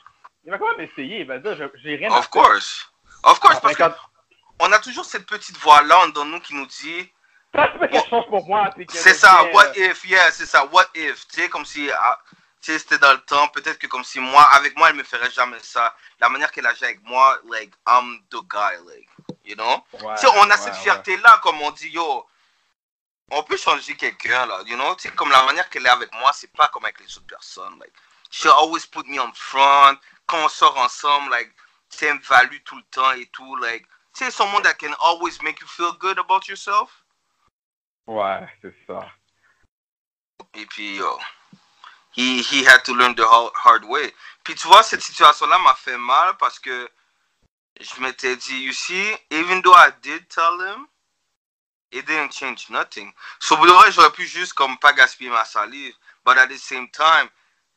[0.44, 1.22] il va quand même essayer.
[1.22, 2.92] Il va dire, j'ai rien à Of course.
[3.24, 7.10] Of course, parce qu'on a toujours cette petite voix-là de nous qui nous dit
[7.56, 8.70] Ça se fait quelque chose pour moi.
[8.90, 11.28] c'est ça, what euh, if, yeah, c'est ça, what if.
[11.28, 12.20] Tu sais, comme si, ah,
[12.62, 15.58] c'était dans le temps, peut-être que comme si moi, avec moi, elle me ferait jamais
[15.62, 15.96] ça.
[16.20, 19.10] La manière qu'elle agit avec moi, like, I'm the guy, like,
[19.46, 19.84] you know?
[19.94, 20.80] ouais, Tu sais, on a ouais, cette ouais.
[20.80, 22.26] fierté-là, comme on dit, yo,
[23.32, 24.94] on peut changer quelqu'un, là, you know?
[24.96, 27.28] Tu sais, comme la manière qu'elle est avec moi, c'est pas comme avec les autres
[27.28, 27.94] personnes, like,
[28.30, 29.98] she always put me on front,
[30.28, 31.52] quand on sort ensemble, like,
[31.90, 33.86] tu sais, elle me value tout le temps et tout, like,
[34.16, 36.99] tu sais, someone that can always make you feel good about yourself.
[38.10, 39.08] Ouais, c'est ça.
[40.56, 41.20] Et puis, yo,
[42.18, 44.12] he, he had to learn the hard, way.
[44.44, 46.90] Puis tu vois, cette situation-là m'a fait mal parce que
[47.80, 50.88] je m'étais dit, you see, even though I did tell him,
[51.92, 53.14] it didn't change nothing.
[53.40, 55.94] So, pour vrai, j'aurais pu juste comme pas gaspiller ma salive.
[56.26, 57.30] But at the same time,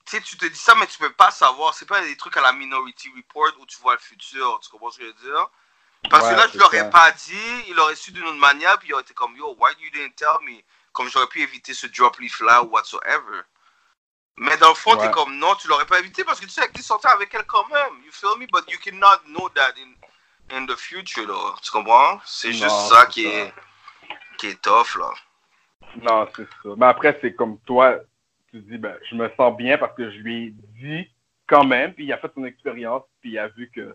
[0.07, 1.75] tu tu te dis ça, mais tu peux pas savoir.
[1.75, 4.61] C'est pas des trucs à la Minority Report où tu vois le futur.
[4.61, 5.51] Tu comprends ce que je veux dire?
[6.11, 8.93] Parce que là, je l'aurais pas dit, il aurait su d'une autre manière, puis il
[8.93, 10.61] aurait été comme, yo, why you didn't tell me?
[10.93, 13.43] Comme j'aurais pu éviter ce drop leaf là ou whatsoever.
[14.37, 15.07] Mais dans le fond, Ouais.
[15.07, 17.33] t'es comme, non, tu l'aurais pas évité parce que tu sais que tu sortais avec
[17.35, 18.03] elle quand même.
[18.05, 18.47] You feel me?
[18.47, 21.55] But you cannot know that in, in the future, though.
[21.63, 22.21] Tu comprends?
[22.25, 23.53] C'est juste ça qui est,
[24.39, 25.11] qui est tough, là.
[25.97, 26.71] Non, c'est ça.
[26.77, 27.97] Mais après, c'est comme toi,
[28.51, 30.51] tu dis, ben, je me sens bien parce que je lui ai
[30.81, 31.11] dit
[31.47, 33.95] quand même, puis il a fait son expérience, puis il a vu que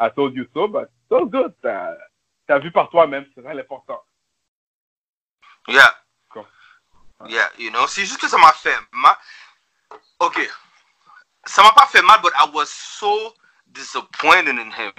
[0.00, 1.54] I told you so, but so good.
[1.62, 1.96] T'as
[2.48, 4.02] as vu par toi-même, c'est ça l'important.
[5.68, 5.94] Yeah.
[6.30, 6.46] Cool.
[7.26, 9.16] Yeah, you know, c'est juste que ça m'a fait mal.
[10.20, 10.38] Ok,
[11.44, 13.34] ça m'a pas fait mal, but I was so
[13.66, 14.92] disappointed in him.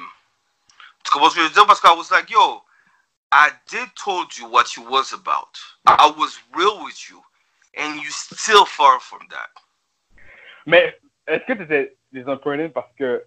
[1.04, 1.66] Tu comprends ce que je veux dire?
[1.66, 2.64] Parce que I was like, yo,
[3.32, 5.58] I did told you what you was about.
[5.86, 7.22] I was real with you,
[7.76, 9.50] and you still far from that.
[10.66, 13.26] Mais est-ce que tu étais disappointed parce que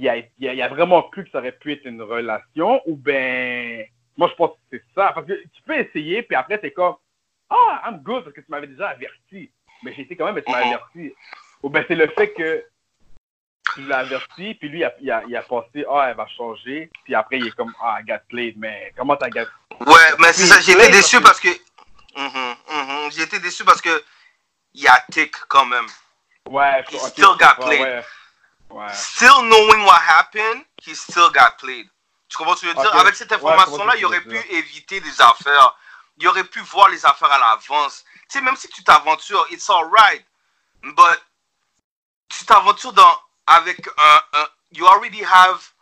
[0.00, 2.80] il a, il, a, il a vraiment cru que ça aurait pu être une relation
[2.86, 3.84] ou ben
[4.16, 6.96] moi je pense que c'est ça parce que tu peux essayer puis après c'est comme
[7.50, 9.50] ah I'm good parce que tu m'avais déjà averti
[9.82, 11.12] mais j'ai été quand même mais tu m'as averti
[11.62, 12.64] ou ben c'est le fait que
[13.74, 16.26] tu l'as averti puis lui il a, il a, il a pensé ah elle va
[16.28, 19.46] changer puis après il est comme ah I got played mais comment t'as got
[19.80, 21.48] Ouais, mais c'est ça, parce déçu que- parce que.
[22.16, 23.90] Mhm, j'ai été déçu parce que.
[24.74, 25.86] Il y a tic quand même.
[26.50, 27.80] ouais He ok, still je got played.
[27.80, 28.02] ouais ouais
[28.92, 31.88] Still knowing what happened, he still got played.
[32.28, 32.90] Tu comprends ce que je veux dire?
[32.92, 33.00] Ok.
[33.00, 35.74] Avec cette Ouais, information-là, que il aurait pu éviter des affaires.
[36.18, 38.04] Il aurait pu voir les affaires à l'avance.
[38.28, 40.24] Tu sais, même si tu t'aventures, it's alright.
[40.82, 41.22] But
[42.28, 43.16] tu t'aventures dans
[43.46, 45.72] avec un, un- You already have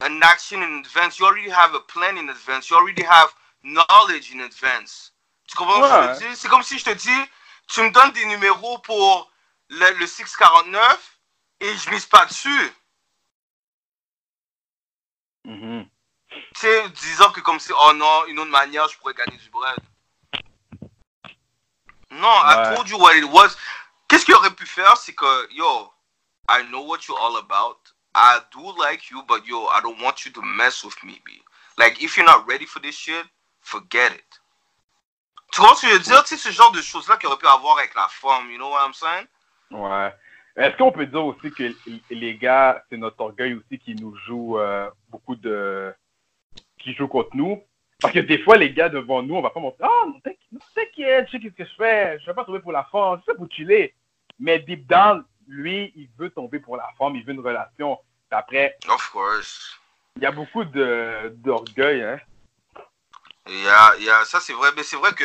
[0.00, 1.18] an action in advance.
[1.18, 2.70] You already have a plan in advance.
[2.70, 5.12] You already have knowledge in advance.
[5.46, 6.06] Tu comprends ce que je Ouais.
[6.14, 6.36] veux dire?
[6.36, 7.20] C'est comme si je te dis,
[7.68, 9.30] tu me donnes des numéros pour
[9.68, 11.13] le, le 649
[11.60, 12.72] et je mise pas dessus.
[15.44, 15.88] Mhm.
[16.30, 19.50] Tu sais, disant que comme si, oh non, une autre manière, je pourrais gagner du
[19.50, 19.78] bread.
[22.10, 22.76] Non, I Ouais.
[22.76, 23.56] told you what it was.
[24.08, 25.92] Qu'est-ce qu'il aurait pu faire, c'est que, yo,
[26.48, 27.78] I know what you're all about.
[28.14, 31.42] I do like you, but yo, I don't want you to mess with me, B.
[31.76, 33.26] Like, if you're not ready for this shit,
[33.60, 34.40] forget it.
[35.52, 36.22] Tu comprends ce que je veux dire?
[36.24, 38.70] Tu sais, ce genre de choses-là qu'il aurait pu avoir avec la femme, you know
[38.70, 39.26] what I'm saying?
[39.70, 40.14] Ouais.
[40.56, 41.72] Est-ce qu'on peut dire aussi que
[42.10, 45.92] les gars, c'est notre orgueil aussi qui nous joue euh, beaucoup de.
[46.78, 47.62] qui joue contre nous?
[48.00, 51.26] Parce que des fois, les gars devant nous, on va pas montrer Ah, non, t'inquiète,
[51.26, 52.18] je sais qu'est-ce que je fais.
[52.20, 53.94] Je vais pas tomber pour la femme, je fais pour chiller.
[54.38, 57.96] Mais deep down, lui, il veut tomber pour la femme, il veut une relation.
[58.28, 59.78] Puis après, Of course.
[60.16, 62.20] il y a beaucoup d'orgueil, hein.
[63.48, 65.24] Il y a, il y a- ça c'est vrai, mais c'est vrai que,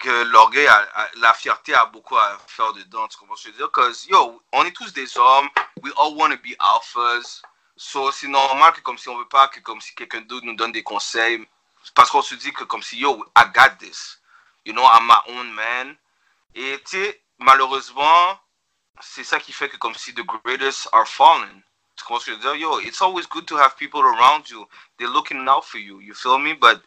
[0.00, 0.68] que l'orgueil,
[1.16, 3.70] la fierté a beaucoup à faire dedans, tu comprends ce que je veux dire?
[3.72, 5.48] Parce yo, on est tous des hommes,
[5.82, 7.42] we all want to be alphas,
[7.76, 10.56] so c'est normal que comme si on veut pas que comme si quelqu'un d'autre nous
[10.56, 11.46] donne des conseils,
[11.94, 14.20] parce qu'on se dit que comme si yo, I got this,
[14.64, 15.96] you know, I'm my own man,
[16.54, 18.38] et tu sais, malheureusement,
[19.00, 21.62] c'est ça qui fait que comme si the greatest are fallen.
[21.96, 22.56] Tu comprends ce que je veux dire?
[22.56, 24.66] Yo, it's always good to have people around you
[24.98, 26.00] they're looking out for you.
[26.00, 26.54] You feel me?
[26.54, 26.82] But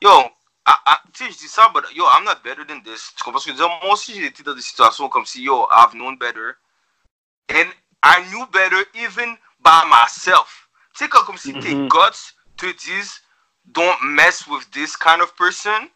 [0.00, 0.30] yo,
[0.68, 3.14] I, I, tu sais, je dis ça, but yo, I'm not better than this.
[3.16, 3.78] Tu comprends ce que je veux dire?
[3.82, 6.58] Moi aussi, j'ai été dans des situations comme si yo, I've known better.
[7.48, 10.68] And I knew better even by myself.
[10.94, 11.88] Tu sais, comme, si tes Mhm.
[11.88, 13.22] guts te disent,
[13.64, 15.90] don't mess with this kind of person.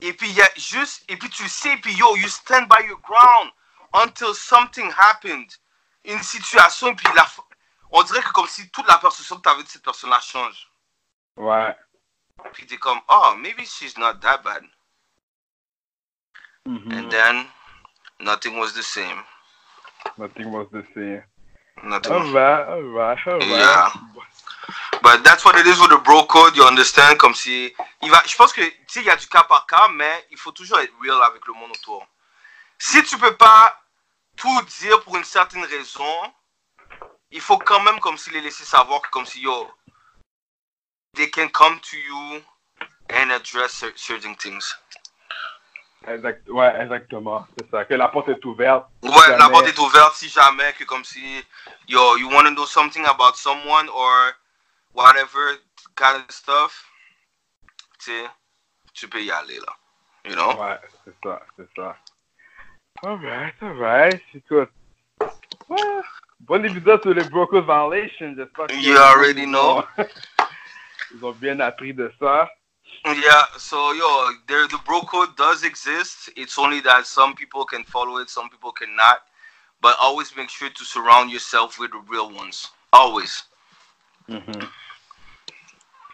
[0.00, 2.84] Et puis, il y a juste, et puis tu sais, puis yo, you stand by
[2.86, 3.52] your ground
[3.94, 5.48] until something happened.
[6.04, 7.26] Une situation, et puis la,
[7.90, 10.68] on dirait que comme si toute la perception que tu avais de cette personne-là change.
[11.36, 11.74] Ouais.
[12.52, 14.62] Puis t'es comme, oh, maybe she's not that bad.
[16.66, 16.92] Mhm.
[16.92, 17.46] And then,
[18.20, 19.24] nothing was the same.
[20.16, 21.22] Nothing was the same.
[21.82, 22.12] Nothing.
[22.12, 23.48] Alright, alright, alright.
[23.48, 23.90] Yeah.
[25.02, 27.18] But that's what it is with the bro code, you understand?
[27.18, 29.66] Comme si, il va, je pense que, tu sais, il y a du cas par
[29.66, 32.06] cas, mais il faut toujours être real avec le monde autour.
[32.78, 33.76] Si tu peux pas
[34.36, 36.32] tout dire pour une certaine raison,
[37.30, 39.68] il faut quand même comme si les laisser savoir que comme si, yo,
[41.14, 42.42] they can come to you
[43.10, 44.74] and address cer- certain things.
[46.06, 47.46] Exact, ouais, exactement.
[47.56, 47.84] C'est ça.
[47.84, 48.86] Que la porte est ouverte.
[49.02, 49.52] Ouais, la Jamais.
[49.52, 51.44] porte est ouverte si jamais que comme si,
[51.86, 54.32] yo, you want to know something about someone or
[54.94, 55.58] whatever
[55.94, 56.84] kind of stuff,
[58.00, 58.12] tu
[58.94, 59.76] tu peux y aller là.
[60.24, 60.54] You know?
[60.60, 61.96] Ouais, c'est ça, c'est ça.
[63.04, 64.22] Alright, alright.
[64.34, 64.70] Écoute.
[65.68, 66.02] Ouais.
[66.40, 68.34] Bon épisode sur les Brocos Violation.
[68.36, 69.84] J'espère que You already know.
[71.14, 72.48] Ils ont bien appris de ça.
[73.04, 76.30] Yeah, so yo, there the bro code does exist.
[76.36, 79.22] It's only that some people can follow it, some people cannot.
[79.80, 82.70] But always make sure to surround yourself with the real ones.
[82.92, 83.44] Always.
[84.28, 84.68] Mhm.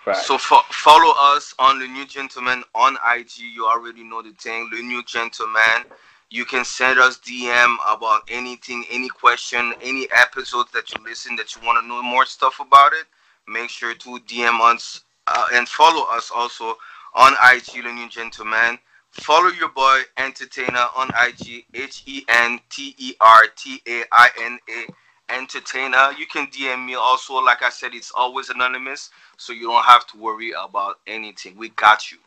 [0.05, 0.25] Fact.
[0.25, 3.43] So fo- follow us on the New Gentleman on IG.
[3.43, 5.85] You already know the thing, the New Gentleman.
[6.31, 11.55] You can send us DM about anything, any question, any episodes that you listen that
[11.55, 13.07] you want to know more stuff about it.
[13.49, 16.77] Make sure to DM us uh, and follow us also
[17.15, 18.79] on IG, the New Gentleman.
[19.11, 24.29] Follow your boy Entertainer on IG, H E N T E R T A I
[24.43, 26.13] N A Entertainer.
[26.19, 27.35] You can DM me also.
[27.35, 31.57] Like I said, it's always anonymous so you don't have to worry about anything.
[31.57, 32.19] We got you.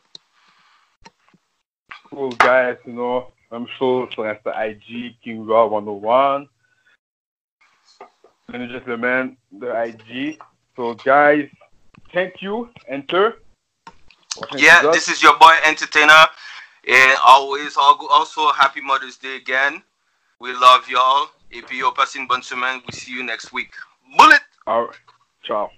[2.12, 3.32] cool guys, you know.
[3.50, 6.48] Même chose that's the IG, King Raw 101.
[8.48, 10.38] Ladies and gentlemen, the IG.
[10.82, 11.48] So guys,
[12.12, 12.68] thank you.
[12.88, 13.36] Enter.
[14.56, 16.26] Yeah, this is your boy Entertainer.
[16.88, 19.80] And always, also, happy Mother's Day again.
[20.40, 21.28] We love y'all.
[21.52, 22.82] Et puis, yo, passez une bonne semaine.
[22.84, 23.70] We see you next week.
[24.18, 24.40] Bullet!
[24.66, 24.98] All right.
[25.44, 25.70] Ciao.